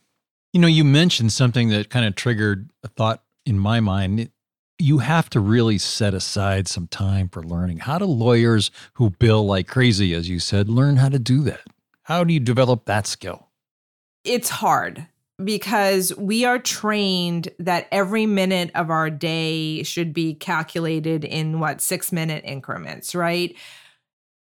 you 0.53 0.61
know 0.61 0.67
you 0.67 0.83
mentioned 0.83 1.31
something 1.31 1.69
that 1.69 1.89
kind 1.89 2.05
of 2.05 2.15
triggered 2.15 2.69
a 2.83 2.87
thought 2.87 3.23
in 3.45 3.59
my 3.59 3.79
mind 3.79 4.29
you 4.79 4.99
have 4.99 5.29
to 5.31 5.39
really 5.39 5.77
set 5.77 6.13
aside 6.13 6.67
some 6.67 6.87
time 6.87 7.29
for 7.29 7.41
learning. 7.41 7.79
How 7.79 7.97
do 7.97 8.05
lawyers 8.05 8.69
who 8.93 9.09
bill 9.09 9.45
like 9.45 9.67
crazy, 9.67 10.13
as 10.13 10.29
you 10.29 10.39
said, 10.39 10.69
learn 10.69 10.97
how 10.97 11.09
to 11.09 11.19
do 11.19 11.41
that? 11.43 11.61
How 12.03 12.23
do 12.23 12.33
you 12.33 12.39
develop 12.39 12.85
that 12.85 13.07
skill? 13.07 13.47
It's 14.23 14.49
hard 14.49 15.07
because 15.43 16.15
we 16.17 16.45
are 16.45 16.59
trained 16.59 17.49
that 17.59 17.87
every 17.91 18.25
minute 18.25 18.71
of 18.75 18.89
our 18.89 19.09
day 19.09 19.83
should 19.83 20.13
be 20.13 20.33
calculated 20.33 21.23
in 21.23 21.59
what 21.59 21.81
six 21.81 22.11
minute 22.11 22.43
increments, 22.45 23.15
right? 23.15 23.55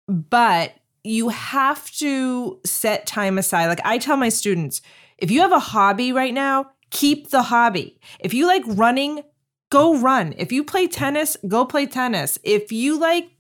But 0.09 0.75
you 1.05 1.31
have 1.31 1.91
to 1.93 2.61
set 2.65 3.07
time 3.07 3.39
aside. 3.39 3.67
Like 3.67 3.81
I 3.85 3.99
tell 3.99 4.17
my 4.17 4.29
students, 4.29 4.83
if 5.19 5.31
you 5.31 5.41
have 5.41 5.53
a 5.53 5.59
hobby 5.59 6.13
right 6.13 6.35
now, 6.35 6.71
keep 6.91 7.31
the 7.31 7.43
hobby. 7.43 7.99
If 8.21 8.35
you 8.35 8.47
like 8.47 8.63
running, 8.67 9.23
go 9.71 9.99
run. 9.99 10.35
If 10.37 10.53
you 10.53 10.65
play 10.65 10.87
tennis, 10.87 11.37
go 11.49 11.65
play 11.65 11.87
tennis. 11.87 12.39
If 12.45 12.71
you 12.71 12.99
like 12.99 13.31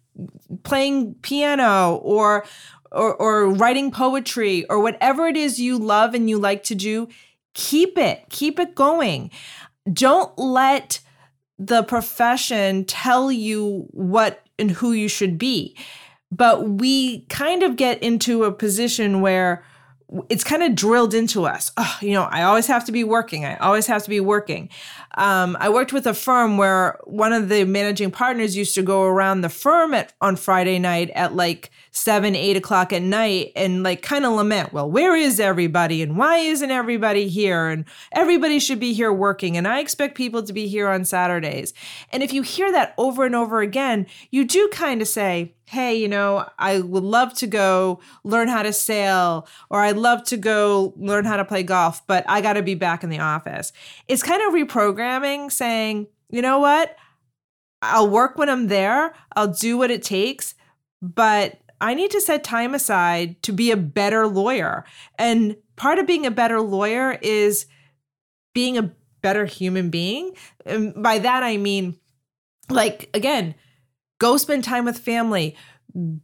playing 0.65 1.15
piano 1.23 1.97
or 1.97 2.45
or, 2.91 3.15
or 3.15 3.49
writing 3.49 3.91
poetry 3.91 4.67
or 4.67 4.79
whatever 4.81 5.27
it 5.27 5.37
is 5.37 5.59
you 5.59 5.79
love 5.79 6.15
and 6.15 6.29
you 6.29 6.39
like 6.39 6.63
to 6.65 6.75
do, 6.75 7.09
keep 7.55 7.97
it. 7.97 8.25
Keep 8.29 8.59
it 8.59 8.75
going. 8.75 9.31
Don't 9.91 10.37
let 10.39 11.01
the 11.59 11.83
profession 11.85 12.85
tell 12.85 13.33
you 13.33 13.87
what 13.93 14.47
and 14.59 14.71
who 14.71 14.93
you 14.93 15.09
should 15.09 15.39
be. 15.39 15.77
But 16.33 16.69
we 16.69 17.21
kind 17.27 17.63
of 17.63 17.77
get 17.77 18.03
into 18.03 18.45
a 18.45 18.53
position 18.53 19.21
where 19.21 19.63
it's 20.29 20.45
kind 20.45 20.63
of 20.63 20.75
drilled 20.75 21.15
into 21.15 21.45
us. 21.45 21.73
Oh, 21.77 21.99
you 22.01 22.13
know, 22.13 22.25
I 22.25 22.43
always 22.43 22.67
have 22.67 22.85
to 22.87 22.93
be 22.93 23.05
working. 23.05 23.45
I 23.45 23.57
always 23.57 23.87
have 23.87 24.03
to 24.05 24.11
be 24.11 24.21
working. 24.21 24.69
Um, 25.15 25.57
I 25.59 25.69
worked 25.69 25.93
with 25.93 26.07
a 26.07 26.15
firm 26.15 26.59
where 26.59 26.99
one 27.05 27.33
of 27.33 27.49
the 27.49 27.65
managing 27.65 28.11
partners 28.11 28.57
used 28.57 28.75
to 28.75 28.83
go 28.83 29.05
around 29.05 29.41
the 29.41 29.49
firm 29.49 29.95
at 29.95 30.13
on 30.21 30.37
Friday 30.37 30.79
night 30.79 31.11
at 31.11 31.35
like 31.35 31.71
seven, 31.93 32.35
eight 32.35 32.57
o'clock 32.57 32.93
at 32.93 33.03
night 33.03 33.53
and 33.57 33.83
like 33.83 34.03
kind 34.03 34.25
of 34.25 34.33
lament, 34.33 34.73
well, 34.73 34.91
where 34.91 35.17
is 35.17 35.41
everybody 35.41 36.03
and 36.03 36.17
why 36.17 36.39
isn't 36.39 36.71
everybody 36.71 37.29
here? 37.29 37.69
And 37.69 37.85
everybody 38.13 38.59
should 38.59 38.81
be 38.81 38.93
here 38.93 39.13
working. 39.13 39.57
And 39.57 39.67
I 39.67 39.81
expect 39.81 40.15
people 40.15 40.43
to 40.43 40.53
be 40.53 40.69
here 40.69 40.89
on 40.89 41.05
Saturdays. 41.05 41.73
And 42.11 42.23
if 42.23 42.33
you 42.33 42.43
hear 42.43 42.71
that 42.73 42.95
over 42.99 43.25
and 43.25 43.35
over 43.35 43.61
again, 43.61 44.07
you 44.31 44.45
do 44.45 44.69
kind 44.73 45.01
of 45.01 45.09
say, 45.09 45.55
hey, 45.73 45.95
you 45.95 46.07
know, 46.07 46.47
I 46.59 46.81
would 46.81 47.03
love 47.03 47.33
to 47.37 47.47
go 47.47 47.99
learn 48.25 48.49
how 48.49 48.63
to 48.63 48.75
sail 48.75 49.49
or 49.71 49.81
I'd 49.81 49.97
love 49.97 50.23
to 50.25 50.37
go 50.37 50.93
learn 50.99 51.25
how 51.25 51.39
to 51.39 51.47
play 51.47 51.63
golf, 51.63 52.07
but 52.07 52.25
I 52.29 52.43
got 52.43 52.53
to 52.55 52.63
be 52.63 52.75
back 52.75 53.03
in 53.03 53.09
the 53.09 53.21
office. 53.21 53.73
It's 54.07 54.23
kind 54.23 54.43
of 54.43 54.53
reprogramming 54.53 55.51
saying, 55.51 56.09
you 56.29 56.43
know 56.43 56.59
what? 56.59 56.95
I'll 57.81 58.11
work 58.11 58.37
when 58.37 58.51
I'm 58.51 58.69
there, 58.69 59.15
I'll 59.35 59.49
do 59.49 59.79
what 59.79 59.91
it 59.91 60.03
takes, 60.03 60.55
but 61.01 61.59
I 61.81 61.95
need 61.95 62.11
to 62.11 62.21
set 62.21 62.45
time 62.45 62.75
aside 62.75 63.43
to 63.45 63.53
be 63.53 63.71
a 63.71 63.77
better 63.79 64.27
lawyer. 64.27 64.85
And 65.19 65.57
part 65.77 65.99
of 65.99 66.07
being 66.07 66.27
a 66.27 66.31
better 66.31 66.61
lawyer 66.61 67.19
is 67.23 67.65
being 68.53 68.77
a 68.77 68.93
better 69.23 69.47
human 69.47 69.89
being. 69.89 70.33
And 70.67 71.03
by 71.03 71.19
that, 71.21 71.43
I 71.43 71.57
mean, 71.57 71.97
like, 72.69 73.09
again, 73.15 73.55
Go 74.23 74.37
spend 74.37 74.63
time 74.63 74.85
with 74.85 75.01
family. 75.01 75.57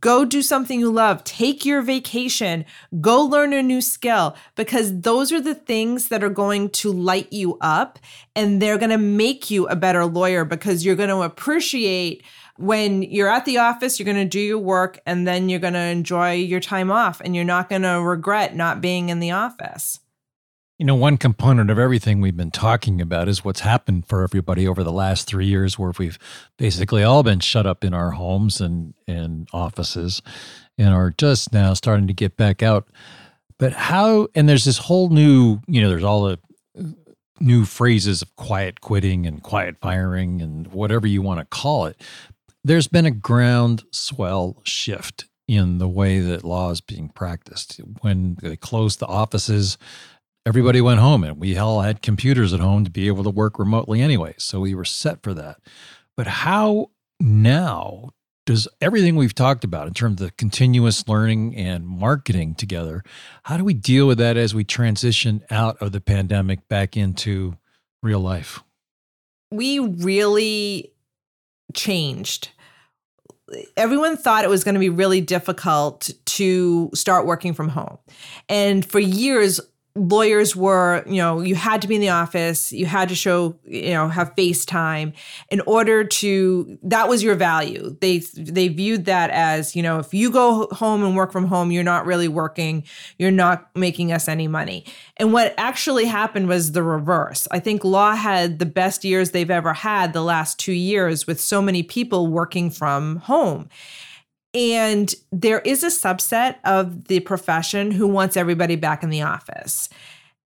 Go 0.01 0.25
do 0.25 0.41
something 0.41 0.79
you 0.79 0.89
love. 0.89 1.25
Take 1.25 1.67
your 1.67 1.83
vacation. 1.83 2.65
Go 3.01 3.25
learn 3.25 3.53
a 3.53 3.61
new 3.61 3.81
skill 3.81 4.37
because 4.55 5.01
those 5.01 5.33
are 5.33 5.41
the 5.41 5.57
things 5.57 6.07
that 6.07 6.23
are 6.23 6.31
going 6.31 6.71
to 6.71 6.93
light 6.93 7.33
you 7.33 7.59
up 7.61 7.99
and 8.37 8.63
they're 8.63 8.79
going 8.79 8.93
to 8.93 8.99
make 8.99 9.51
you 9.51 9.67
a 9.67 9.75
better 9.75 10.07
lawyer 10.07 10.45
because 10.45 10.85
you're 10.85 10.95
going 10.95 11.09
to 11.09 11.23
appreciate 11.23 12.23
when 12.57 13.03
you're 13.03 13.29
at 13.29 13.47
the 13.47 13.59
office, 13.59 13.99
you're 13.99 14.05
going 14.05 14.17
to 14.17 14.25
do 14.25 14.39
your 14.39 14.61
work 14.61 15.01
and 15.05 15.27
then 15.27 15.49
you're 15.49 15.59
going 15.59 15.73
to 15.73 15.81
enjoy 15.81 16.35
your 16.35 16.61
time 16.61 16.93
off 16.93 17.21
and 17.21 17.35
you're 17.35 17.45
not 17.45 17.69
going 17.69 17.83
to 17.83 18.01
regret 18.01 18.55
not 18.55 18.81
being 18.81 19.09
in 19.09 19.19
the 19.19 19.33
office. 19.33 19.99
You 20.79 20.87
know, 20.87 20.95
one 20.95 21.17
component 21.17 21.71
of 21.71 21.79
everything 21.81 22.21
we've 22.21 22.37
been 22.37 22.53
talking 22.53 23.01
about 23.01 23.29
is 23.29 23.45
what's 23.45 23.61
happened 23.61 24.07
for 24.07 24.23
everybody 24.23 24.69
over 24.69 24.85
the 24.85 24.93
last 24.93 25.27
three 25.27 25.47
years, 25.47 25.77
where 25.77 25.93
we've 25.99 26.21
basically 26.57 27.03
all 27.03 27.25
been 27.25 27.41
shut 27.41 27.67
up 27.67 27.83
in 27.83 27.93
our 27.93 28.13
homes 28.13 28.61
and, 28.61 28.95
and 29.09 29.49
offices 29.53 30.23
and 30.79 30.95
are 30.95 31.13
just 31.19 31.53
now 31.53 31.75
starting 31.75 32.07
to 32.07 32.13
get 32.13 32.37
back 32.37 32.63
out. 32.63 32.87
But 33.59 33.73
how, 33.73 34.29
and 34.37 34.49
there's 34.49 34.65
this 34.65 34.79
whole 34.79 35.09
new, 35.09 35.59
you 35.67 35.83
know, 35.83 35.89
there's 35.89 36.05
all 36.05 36.23
the 36.23 36.39
uh, 36.79 36.85
new 37.41 37.65
phrases 37.65 38.23
of 38.23 38.37
quiet 38.37 38.81
quitting 38.81 39.27
and 39.27 39.43
quiet 39.43 39.79
firing 39.81 40.41
and 40.41 40.69
whatever 40.69 41.09
you 41.09 41.23
want 41.23 41.41
to 41.41 41.47
call 41.47 41.87
it. 41.87 42.01
There's 42.63 42.87
been 42.87 43.07
a 43.07 43.11
ground 43.11 43.83
swell 43.91 44.63
shift 44.63 45.25
in 45.49 45.79
the 45.79 45.89
way 45.89 46.21
that 46.21 46.45
law 46.45 46.71
is 46.71 46.81
being 46.81 47.09
practiced. 47.09 47.81
When 48.01 48.37
they 48.41 48.55
closed 48.55 49.01
the 49.01 49.07
offices, 49.07 49.77
everybody 50.49 50.81
went 50.81 50.99
home 50.99 51.25
and 51.25 51.39
we 51.39 51.59
all 51.59 51.83
had 51.83 52.01
computers 52.01 52.55
at 52.55 52.61
home 52.61 52.83
to 52.83 52.91
be 52.91 53.07
able 53.07 53.23
to 53.23 53.29
work 53.29 53.59
remotely 53.59 54.01
anyway. 54.01 54.35
So 54.39 54.61
we 54.61 54.75
were 54.75 54.87
set 54.87 55.23
for 55.23 55.35
that. 55.35 55.59
But 56.17 56.27
how 56.27 56.91
now 57.21 58.13
does 58.47 58.67
everything 58.81 59.15
we've 59.15 59.35
talked 59.35 59.63
about 59.63 59.87
in 59.87 59.93
terms 59.93 60.23
of 60.23 60.39
continuous 60.39 61.07
learning 61.07 61.55
and 61.55 61.87
marketing 61.87 62.55
together, 62.55 63.03
how 63.43 63.59
do 63.59 63.65
we 63.65 63.75
deal 63.75 64.07
with 64.07 64.17
that 64.17 64.39
as 64.39 64.55
we 64.55 64.65
transition 64.65 65.45
out 65.51 65.77
of 65.83 65.93
the 65.93 66.01
pandemic 66.01 66.67
back 66.67 66.97
into 66.97 67.59
real 68.03 68.21
life? 68.21 68.65
We 69.51 69.79
really 69.79 70.95
changed 71.75 72.49
everyone 73.77 74.17
thought 74.17 74.45
it 74.45 74.51
was 74.51 74.65
going 74.65 74.75
to 74.75 74.81
be 74.81 74.91
really 74.91 75.23
difficult 75.23 76.11
to 76.27 76.91
start 76.95 77.27
working 77.27 77.55
from 77.55 77.71
home. 77.71 77.99
And 78.49 78.85
for 78.85 78.99
years, 78.99 79.61
lawyers 79.99 80.55
were, 80.55 81.03
you 81.07 81.17
know, 81.17 81.41
you 81.41 81.55
had 81.55 81.83
to 81.83 81.89
be 81.89 81.97
in 81.97 82.01
the 82.01 82.09
office, 82.09 82.73
you 82.73 82.87
had 82.87 83.09
to 83.09 83.15
show, 83.15 83.59
you 83.65 83.91
know, 83.91 84.09
have 84.09 84.35
FaceTime 84.37 85.13
in 85.51 85.61
order 85.63 86.05
to 86.05 86.79
that 86.83 87.09
was 87.09 87.23
your 87.23 87.35
value. 87.35 87.97
They 88.01 88.19
they 88.19 88.69
viewed 88.69 89.05
that 89.07 89.31
as, 89.31 89.75
you 89.75 89.83
know, 89.83 89.99
if 89.99 90.15
you 90.15 90.31
go 90.31 90.69
home 90.73 91.03
and 91.03 91.17
work 91.17 91.33
from 91.33 91.47
home, 91.47 91.71
you're 91.71 91.83
not 91.85 92.07
really 92.07 92.29
working, 92.29 92.85
you're 93.19 93.31
not 93.31 93.69
making 93.75 94.13
us 94.13 94.29
any 94.29 94.49
money. 94.49 94.85
And 95.17 95.33
what 95.33 95.55
actually 95.59 96.05
happened 96.05 96.49
was 96.49 96.73
the 96.73 96.83
reverse. 96.83 97.49
I 97.51 97.59
think 97.59 97.85
law 97.85 98.15
had 98.15 98.59
the 98.59 98.67
best 98.67 99.05
years 99.05 99.33
they've 99.33 99.51
ever 99.51 99.73
had 99.73 100.13
the 100.13 100.23
last 100.23 100.59
2 100.61 100.73
years 100.73 101.27
with 101.27 101.41
so 101.41 101.61
many 101.61 101.83
people 101.83 102.29
working 102.29 102.71
from 102.71 103.17
home. 103.17 103.69
And 104.55 105.15
there 105.31 105.61
is 105.61 105.83
a 105.83 105.89
subset 105.89 106.57
of 106.65 107.05
the 107.09 107.21
profession 107.21 107.91
who 107.91 108.07
wants 108.07 108.37
everybody 108.37 108.77
back 108.77 109.03
in 109.03 109.11
the 109.11 109.23
office. 109.23 109.89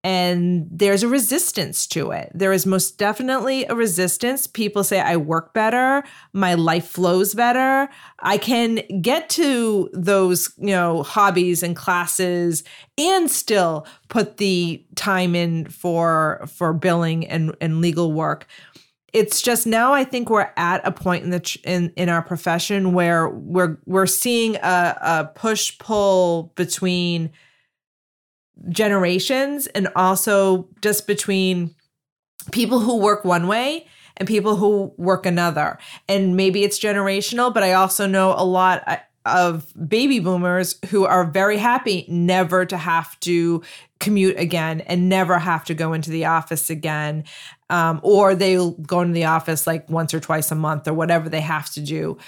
And 0.05 0.67
there's 0.69 1.05
a 1.05 1.09
resistance 1.09 1.87
to 1.89 2.11
it. 2.11 2.33
There 2.35 2.53
is 2.53 2.67
most 2.67 2.99
definitely 2.99 3.65
a 3.67 3.77
resistance. 3.77 4.49
People 4.49 4.83
say, 4.83 4.99
I 4.99 5.17
work 5.17 5.55
better, 5.55 6.03
my 6.33 6.55
life 6.55 6.89
flows 6.89 7.35
better. 7.35 7.89
I 8.19 8.37
can 8.37 8.81
get 9.01 9.29
to 9.31 9.89
those, 9.93 10.53
you 10.59 10.75
know, 10.75 11.05
hobbies 11.05 11.63
and 11.63 11.77
classes 11.77 12.65
and 12.99 13.31
still 13.31 13.87
put 14.09 14.39
the 14.39 14.85
time 14.97 15.37
in 15.37 15.67
for 15.67 16.45
for 16.53 16.73
billing 16.73 17.25
and, 17.29 17.55
and 17.61 17.81
legal 17.81 18.13
work. 18.13 18.49
It's 19.13 19.43
just 19.43 19.67
now 19.67 19.93
I 19.93 20.05
think 20.05 20.31
we're 20.31 20.51
at 20.57 20.87
a 20.87 20.93
point 20.93 21.25
in 21.25 21.31
the 21.31 21.59
in 21.65 21.93
in 21.97 22.09
our 22.09 22.23
profession 22.23 22.93
where 22.93 23.29
we're 23.29 23.79
we're 23.87 24.07
seeing 24.07 24.57
a, 24.57 24.97
a 25.01 25.31
push 25.35 25.77
pull 25.79 26.53
between 26.55 27.31
generations 28.69 29.67
and 29.69 29.89
also 29.97 30.69
just 30.81 31.07
between 31.07 31.75
people 32.53 32.81
who 32.81 32.97
work 32.99 33.25
one 33.25 33.47
way 33.47 33.87
and 34.17 34.29
people 34.29 34.57
who 34.57 34.93
work 34.97 35.27
another. 35.27 35.79
And 36.09 36.37
maybe 36.37 36.65
it's 36.65 36.79
generational, 36.79 37.53
but 37.53 37.63
I 37.63 37.73
also 37.73 38.07
know 38.07 38.35
a 38.37 38.45
lot 38.45 38.83
uh, 38.87 38.99
of 39.25 39.73
baby 39.89 40.19
boomers 40.19 40.79
who 40.89 41.05
are 41.05 41.25
very 41.25 41.57
happy 41.57 42.05
never 42.09 42.67
to 42.67 42.77
have 42.77 43.19
to 43.21 43.63
commute 44.01 44.37
again 44.37 44.81
and 44.83 45.09
never 45.09 45.39
have 45.39 45.65
to 45.65 45.75
go 45.75 45.93
into 45.93 46.11
the 46.11 46.25
office 46.25 46.71
again. 46.71 47.25
Um, 47.73 48.01
or 48.03 48.35
they'll 48.35 48.73
go 48.73 49.01
into 49.01 49.15
the 49.15 49.25
office 49.25 49.67
like 49.67 49.89
once 49.89 50.13
or 50.13 50.21
twice 50.21 50.53
a 50.53 50.55
month 50.55 50.87
or 50.87 50.93
whatever 50.93 51.31
they 51.31 51.41
have 51.41 51.71
to 51.71 51.81
do. 51.81 52.19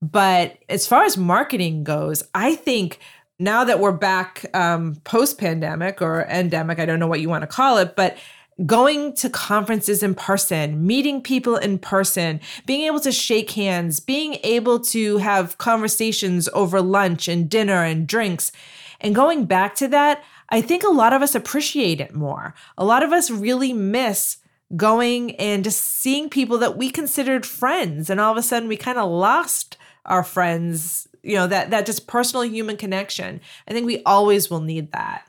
But 0.00 0.58
as 0.68 0.86
far 0.86 1.04
as 1.04 1.18
marketing 1.18 1.84
goes, 1.84 2.22
I 2.34 2.54
think 2.54 2.98
now 3.38 3.64
that 3.64 3.80
we're 3.80 3.92
back 3.92 4.46
um, 4.54 4.96
post 5.04 5.38
pandemic 5.38 6.00
or 6.00 6.24
endemic, 6.24 6.78
I 6.78 6.86
don't 6.86 7.00
know 7.00 7.06
what 7.06 7.20
you 7.20 7.28
want 7.28 7.42
to 7.42 7.46
call 7.46 7.76
it, 7.78 7.96
but 7.96 8.16
going 8.64 9.12
to 9.16 9.28
conferences 9.28 10.02
in 10.02 10.14
person, 10.14 10.86
meeting 10.86 11.20
people 11.20 11.56
in 11.56 11.78
person, 11.78 12.40
being 12.66 12.82
able 12.82 13.00
to 13.00 13.12
shake 13.12 13.50
hands, 13.50 14.00
being 14.00 14.38
able 14.42 14.78
to 14.78 15.18
have 15.18 15.58
conversations 15.58 16.48
over 16.54 16.80
lunch 16.80 17.28
and 17.28 17.50
dinner 17.50 17.82
and 17.82 18.06
drinks. 18.06 18.52
And 19.00 19.14
going 19.14 19.44
back 19.44 19.74
to 19.76 19.88
that, 19.88 20.22
I 20.50 20.60
think 20.60 20.84
a 20.84 20.88
lot 20.88 21.12
of 21.12 21.20
us 21.20 21.34
appreciate 21.34 22.00
it 22.00 22.14
more. 22.14 22.54
A 22.78 22.84
lot 22.84 23.02
of 23.02 23.12
us 23.12 23.30
really 23.30 23.72
miss 23.72 24.38
going 24.76 25.36
and 25.36 25.64
just 25.64 25.80
seeing 25.80 26.28
people 26.28 26.58
that 26.58 26.76
we 26.76 26.90
considered 26.90 27.46
friends 27.46 28.10
and 28.10 28.20
all 28.20 28.32
of 28.32 28.38
a 28.38 28.42
sudden 28.42 28.68
we 28.68 28.76
kind 28.76 28.98
of 28.98 29.10
lost 29.10 29.76
our 30.04 30.22
friends, 30.22 31.08
you 31.22 31.34
know, 31.34 31.46
that 31.46 31.70
that 31.70 31.86
just 31.86 32.06
personal 32.06 32.44
human 32.44 32.76
connection. 32.76 33.40
I 33.68 33.72
think 33.72 33.86
we 33.86 34.02
always 34.04 34.50
will 34.50 34.60
need 34.60 34.92
that. 34.92 35.26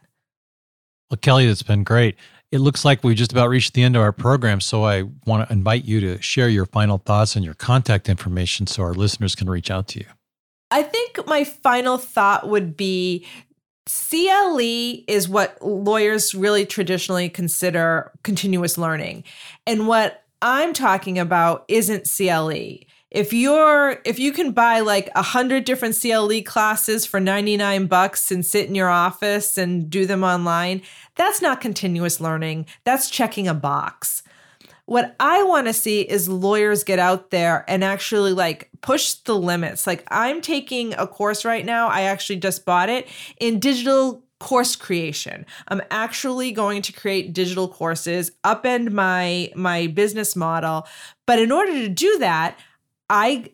Well, 1.10 1.18
Kelly, 1.22 1.48
that's 1.48 1.64
been 1.64 1.84
great. 1.84 2.16
It 2.52 2.60
looks 2.60 2.86
like 2.86 3.04
we 3.04 3.16
just 3.16 3.32
about 3.32 3.50
reached 3.50 3.74
the 3.74 3.84
end 3.84 3.96
of 3.96 4.02
our 4.02 4.12
program, 4.12 4.62
so 4.62 4.86
I 4.86 5.04
want 5.26 5.48
to 5.48 5.54
invite 5.54 5.86
you 5.86 6.00
to 6.02 6.22
share 6.22 6.48
your 6.48 6.66
final 6.66 7.00
thoughts 7.00 7.36
and 7.36 7.44
your 7.44 7.54
contact 7.54 8.08
information 8.08 8.68
so 8.68 8.84
our 8.84 8.94
listeners 8.94 9.36
can 9.36 9.50
reach 9.50 9.70
out 9.70 9.88
to 9.90 10.00
you. 10.00 10.06
I 10.72 10.84
think 10.84 11.20
my 11.28 11.44
final 11.44 11.98
thought 11.98 12.48
would 12.48 12.76
be 12.78 13.26
CLE 13.86 15.04
is 15.08 15.30
what 15.30 15.62
lawyers 15.62 16.34
really 16.34 16.66
traditionally 16.66 17.30
consider 17.30 18.12
continuous 18.24 18.78
learning. 18.78 19.24
And 19.68 19.88
what 19.88 20.24
I'm 20.42 20.74
talking 20.74 21.20
about 21.20 21.66
isn't 21.68 22.10
CLE 22.10 22.86
if 23.16 23.32
you're 23.32 24.02
if 24.04 24.20
you 24.20 24.34
can 24.34 24.52
buy 24.52 24.82
like 24.82 25.10
a 25.16 25.22
hundred 25.22 25.64
different 25.64 25.98
CLE 26.00 26.42
classes 26.42 27.06
for 27.06 27.22
99 27.22 27.88
bucks 27.88 28.30
and 28.30 28.46
sit 28.46 28.68
in 28.68 28.76
your 28.76 28.90
office 28.90 29.58
and 29.58 29.90
do 29.90 30.06
them 30.06 30.22
online, 30.22 30.82
that's 31.16 31.42
not 31.42 31.62
continuous 31.62 32.20
learning. 32.20 32.66
That's 32.84 33.10
checking 33.10 33.48
a 33.48 33.54
box. 33.54 34.22
What 34.86 35.16
I 35.20 35.42
want 35.44 35.68
to 35.68 35.74
see 35.74 36.02
is 36.02 36.30
lawyers 36.30 36.84
get 36.84 37.00
out 37.00 37.32
there 37.32 37.66
and 37.68 37.84
actually 37.84 38.34
like 38.34 38.70
push 38.82 39.14
the 39.14 39.36
limits. 39.36 39.88
Like 39.88 40.04
I'm 40.10 40.42
taking 40.42 40.94
a 40.94 41.08
course 41.08 41.44
right 41.44 41.66
now, 41.66 41.88
I 41.88 42.02
actually 42.02 42.38
just 42.38 42.66
bought 42.66 42.90
it 42.90 43.08
in 43.40 43.60
digital 43.60 44.24
course 44.40 44.76
creation. 44.76 45.46
I'm 45.70 45.82
actually 45.90 46.52
going 46.52 46.84
to 46.84 46.94
create 46.94 47.34
digital 47.34 47.68
courses, 47.68 48.32
upend 48.44 48.92
my 48.92 49.52
my 49.56 49.88
business 49.88 50.36
model. 50.36 50.88
But 51.26 51.40
in 51.40 51.52
order 51.52 51.72
to 51.72 51.90
do 51.90 52.20
that, 52.20 52.60
I 53.10 53.50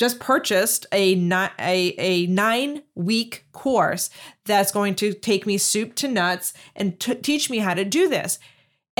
just 0.00 0.18
purchased 0.18 0.86
a, 0.92 1.12
a, 1.60 1.94
a 1.98 2.26
nine 2.28 2.82
week 2.94 3.44
course 3.52 4.08
that's 4.46 4.72
going 4.72 4.94
to 4.94 5.12
take 5.12 5.46
me 5.46 5.58
soup 5.58 5.94
to 5.96 6.08
nuts 6.08 6.54
and 6.74 6.98
t- 6.98 7.16
teach 7.16 7.50
me 7.50 7.58
how 7.58 7.74
to 7.74 7.84
do 7.84 8.08
this. 8.08 8.38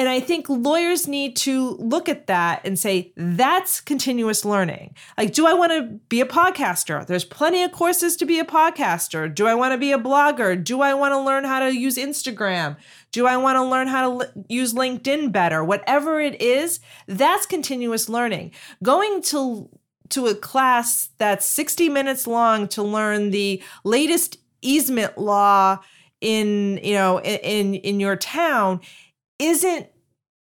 And 0.00 0.08
I 0.08 0.18
think 0.18 0.48
lawyers 0.48 1.06
need 1.06 1.36
to 1.36 1.72
look 1.72 2.08
at 2.08 2.26
that 2.26 2.62
and 2.64 2.78
say, 2.78 3.12
that's 3.18 3.82
continuous 3.82 4.46
learning. 4.46 4.94
Like, 5.18 5.34
do 5.34 5.46
I 5.46 5.52
want 5.52 5.72
to 5.72 6.00
be 6.08 6.22
a 6.22 6.24
podcaster? 6.24 7.06
There's 7.06 7.26
plenty 7.26 7.62
of 7.64 7.72
courses 7.72 8.16
to 8.16 8.24
be 8.24 8.38
a 8.38 8.44
podcaster. 8.46 9.32
Do 9.32 9.46
I 9.46 9.54
want 9.54 9.72
to 9.72 9.76
be 9.76 9.92
a 9.92 9.98
blogger? 9.98 10.64
Do 10.64 10.80
I 10.80 10.94
want 10.94 11.12
to 11.12 11.20
learn 11.20 11.44
how 11.44 11.60
to 11.60 11.76
use 11.76 11.98
Instagram? 11.98 12.78
Do 13.12 13.26
I 13.26 13.36
want 13.36 13.56
to 13.56 13.62
learn 13.62 13.88
how 13.88 14.08
to 14.08 14.24
l- 14.24 14.44
use 14.48 14.72
LinkedIn 14.72 15.32
better? 15.32 15.62
Whatever 15.62 16.18
it 16.18 16.40
is, 16.40 16.80
that's 17.06 17.44
continuous 17.44 18.08
learning. 18.08 18.52
Going 18.82 19.20
to 19.24 19.68
to 20.08 20.28
a 20.28 20.34
class 20.34 21.10
that's 21.18 21.44
60 21.44 21.90
minutes 21.90 22.26
long 22.26 22.68
to 22.68 22.82
learn 22.82 23.32
the 23.32 23.62
latest 23.84 24.38
easement 24.62 25.18
law 25.18 25.78
in 26.22 26.80
you 26.82 26.94
know 26.94 27.20
in 27.20 27.74
in 27.74 28.00
your 28.00 28.16
town 28.16 28.80
isn't 29.40 29.86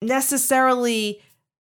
necessarily 0.03 1.21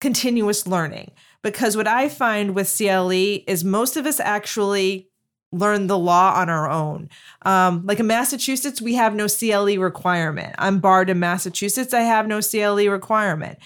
continuous 0.00 0.66
learning 0.66 1.10
because 1.42 1.76
what 1.76 1.86
i 1.86 2.08
find 2.08 2.54
with 2.54 2.72
cle 2.78 3.10
is 3.46 3.64
most 3.64 3.96
of 3.96 4.06
us 4.06 4.20
actually 4.20 5.08
learn 5.50 5.86
the 5.86 5.98
law 5.98 6.34
on 6.34 6.50
our 6.50 6.68
own. 6.68 7.08
Um, 7.42 7.86
like 7.86 7.98
in 8.00 8.06
massachusetts 8.06 8.82
we 8.82 8.94
have 8.94 9.14
no 9.14 9.26
cle 9.26 9.78
requirement. 9.78 10.54
I'm 10.58 10.78
barred 10.78 11.10
in 11.10 11.18
massachusetts 11.18 11.94
i 11.94 12.00
have 12.00 12.26
no 12.26 12.40
cle 12.40 12.88
requirement. 12.88 13.58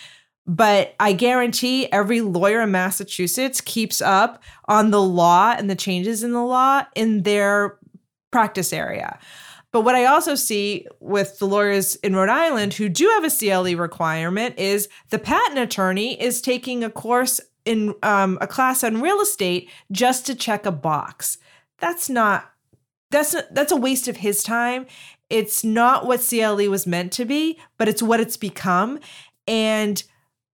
But 0.47 0.95
I 0.99 1.13
guarantee 1.13 1.91
every 1.93 2.21
lawyer 2.21 2.63
in 2.63 2.73
Massachusetts 2.73 3.61
keeps 3.61 4.01
up 4.01 4.43
on 4.67 4.91
the 4.91 5.01
law 5.01 5.55
and 5.57 5.71
the 5.71 5.77
changes 5.77 6.25
in 6.25 6.33
the 6.33 6.43
law 6.43 6.83
in 6.97 7.23
their 7.23 7.79
practice 8.33 8.73
area. 8.73 9.19
But 9.73 9.81
what 9.83 9.95
I 9.95 10.05
also 10.05 10.35
see 10.35 10.87
with 11.01 11.39
the 11.39 11.47
lawyers 11.47 11.97
in 11.97 12.15
Rhode 12.15 12.29
Island 12.29 12.75
who 12.75 12.89
do 12.89 13.09
have 13.09 13.25
a 13.25 13.31
CLE 13.31 13.77
requirement 13.77 14.59
is 14.59 14.89
the 15.09 15.19
patent 15.19 15.59
attorney 15.59 16.21
is 16.21 16.43
taking 16.43 16.85
a 16.85 16.91
course 16.91 17.41
in 17.65 17.95
um, 18.03 18.39
a 18.41 18.47
class 18.47 18.85
on 18.85 19.01
real 19.01 19.21
estate 19.21 19.71
just 19.91 20.27
to 20.27 20.35
check 20.35 20.67
a 20.67 20.73
box. 20.73 21.39
That's 21.79 22.11
not 22.11 22.51
that's 23.11 23.35
that's 23.51 23.73
a 23.73 23.77
waste 23.77 24.09
of 24.09 24.19
his 24.19 24.43
time. 24.43 24.87
It's 25.31 25.65
not 25.65 26.07
what 26.07 26.21
CLE 26.21 26.69
was 26.69 26.87
meant 26.87 27.13
to 27.13 27.25
be, 27.25 27.59
but 27.79 27.89
it's 27.89 28.03
what 28.03 28.21
it's 28.21 28.37
become. 28.37 29.01
And 29.47 30.03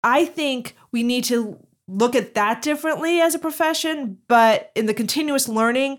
I 0.04 0.24
think 0.24 0.76
we 0.92 1.02
need 1.02 1.24
to 1.24 1.58
look 1.88 2.14
at 2.14 2.34
that 2.34 2.62
differently 2.62 3.20
as 3.20 3.34
a 3.34 3.38
profession, 3.38 4.18
but 4.28 4.70
in 4.74 4.86
the 4.86 4.94
continuous 4.94 5.48
learning, 5.48 5.98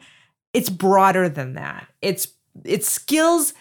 it's 0.54 0.70
broader 0.70 1.28
than 1.28 1.54
that. 1.54 1.88
It's 2.02 2.28
it's 2.66 2.90
skills 2.90 3.54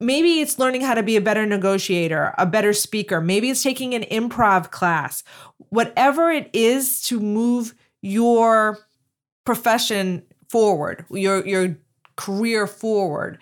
maybe 0.00 0.40
it's 0.40 0.58
learning 0.58 0.82
how 0.82 0.94
to 0.94 1.02
be 1.02 1.16
a 1.16 1.20
better 1.20 1.46
negotiator, 1.46 2.34
a 2.38 2.46
better 2.46 2.72
speaker, 2.72 3.20
maybe 3.20 3.50
it's 3.50 3.62
taking 3.62 3.94
an 3.94 4.02
improv 4.04 4.70
class. 4.70 5.22
Whatever 5.70 6.30
it 6.30 6.50
is 6.52 7.02
to 7.02 7.20
move 7.20 7.74
your 8.02 8.78
profession 9.44 10.22
forward, 10.48 11.04
your 11.10 11.46
your 11.46 11.76
career 12.16 12.66
forward. 12.66 13.38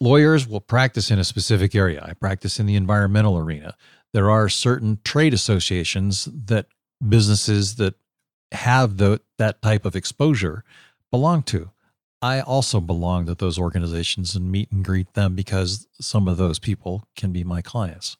Lawyers 0.00 0.48
will 0.48 0.62
practice 0.62 1.10
in 1.10 1.18
a 1.18 1.22
specific 1.22 1.74
area. 1.74 2.02
I 2.02 2.14
practice 2.14 2.58
in 2.58 2.64
the 2.64 2.76
environmental 2.76 3.36
arena. 3.36 3.76
There 4.14 4.30
are 4.30 4.48
certain 4.48 5.00
trade 5.04 5.34
associations 5.34 6.30
that 6.32 6.64
businesses 7.06 7.74
that 7.74 7.94
have 8.52 8.96
the, 8.96 9.20
that 9.36 9.60
type 9.60 9.84
of 9.84 9.94
exposure 9.94 10.64
belong 11.10 11.42
to. 11.42 11.72
I 12.22 12.40
also 12.40 12.80
belong 12.80 13.26
to 13.26 13.34
those 13.34 13.58
organizations 13.58 14.34
and 14.34 14.50
meet 14.50 14.72
and 14.72 14.82
greet 14.82 15.12
them 15.12 15.34
because 15.34 15.86
some 16.00 16.26
of 16.26 16.38
those 16.38 16.58
people 16.58 17.04
can 17.16 17.32
be 17.32 17.44
my 17.44 17.60
clients. 17.60 18.16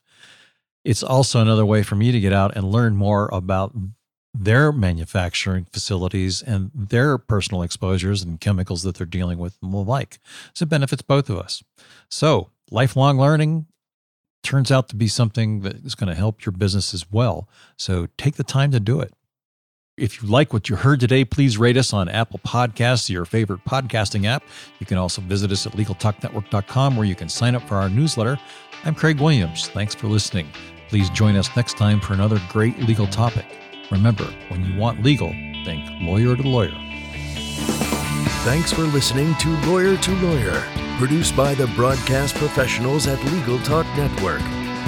It's 0.85 1.03
also 1.03 1.41
another 1.41 1.67
way 1.67 1.83
for 1.83 1.95
me 1.95 2.11
to 2.13 2.21
get 2.21 2.33
out 2.33 2.57
and 2.57 2.71
learn 2.71 2.97
more 2.97 3.29
about 3.33 3.75
their 4.33 4.73
manufacturing 4.73 5.67
facilities 5.73 6.41
and 6.41 6.71
their 6.75 7.19
personal 7.19 7.63
exposures 7.63 8.23
and 8.23 8.41
chemicals 8.41 8.83
that 8.85 8.97
they're 8.97 9.07
dealing 9.07 9.39
with 9.39 9.57
and 9.63 9.73
the 9.73 9.79
like. 9.79 10.19
So 10.55 10.63
it 10.65 10.69
benefits 10.69 11.03
both 11.03 11.29
of 11.29 11.39
us. 11.39 11.63
So 12.09 12.51
lifelong 12.71 13.19
learning 13.19 13.67
turns 14.43 14.71
out 14.71 14.89
to 14.89 14.97
be 14.97 15.09
something 15.09 15.61
that 15.61 15.85
is 15.85 15.95
going 15.95 16.09
to 16.09 16.15
help 16.15 16.45
your 16.45 16.53
business 16.53 16.95
as 16.95 17.11
well. 17.11 17.49
So 17.77 18.09
take 18.17 18.37
the 18.37 18.45
time 18.45 18.71
to 18.71 18.81
do 18.81 19.01
it. 19.01 19.13
If 20.01 20.23
you 20.23 20.29
like 20.31 20.55
what 20.55 20.71
you 20.71 20.77
heard 20.77 20.99
today, 20.99 21.27
please 21.27 21.59
rate 21.59 21.77
us 21.77 21.93
on 21.93 22.09
Apple 22.09 22.41
Podcasts, 22.43 23.11
your 23.11 23.27
favorite 23.27 23.63
podcasting 23.67 24.25
app. 24.25 24.43
You 24.79 24.87
can 24.87 24.97
also 24.97 25.21
visit 25.21 25.53
us 25.53 25.67
at 25.67 25.75
LegalTalkNetwork.com 25.75 26.97
where 26.97 27.05
you 27.05 27.15
can 27.15 27.29
sign 27.29 27.55
up 27.55 27.69
for 27.69 27.75
our 27.75 27.91
newsletter. 27.91 28.41
I'm 28.85 28.95
Craig 28.95 29.21
Williams. 29.21 29.69
Thanks 29.69 29.95
for 29.95 30.07
listening. 30.07 30.49
Please 30.89 31.11
join 31.11 31.37
us 31.37 31.55
next 31.55 31.77
time 31.77 32.01
for 32.01 32.15
another 32.15 32.41
great 32.49 32.79
legal 32.79 33.07
topic. 33.09 33.45
Remember, 33.91 34.25
when 34.49 34.65
you 34.65 34.79
want 34.79 35.03
legal, 35.05 35.29
think 35.67 35.87
lawyer 36.01 36.35
to 36.35 36.49
lawyer. 36.49 36.75
Thanks 38.43 38.73
for 38.73 38.85
listening 38.85 39.35
to 39.35 39.51
Lawyer 39.67 39.99
to 39.99 40.11
Lawyer, 40.23 40.65
produced 40.97 41.37
by 41.37 41.55
the 41.55 41.67
broadcast 41.77 42.37
professionals 42.37 43.07
at 43.07 43.23
Legal 43.25 43.59
Talk 43.59 43.85
Network. 43.99 44.41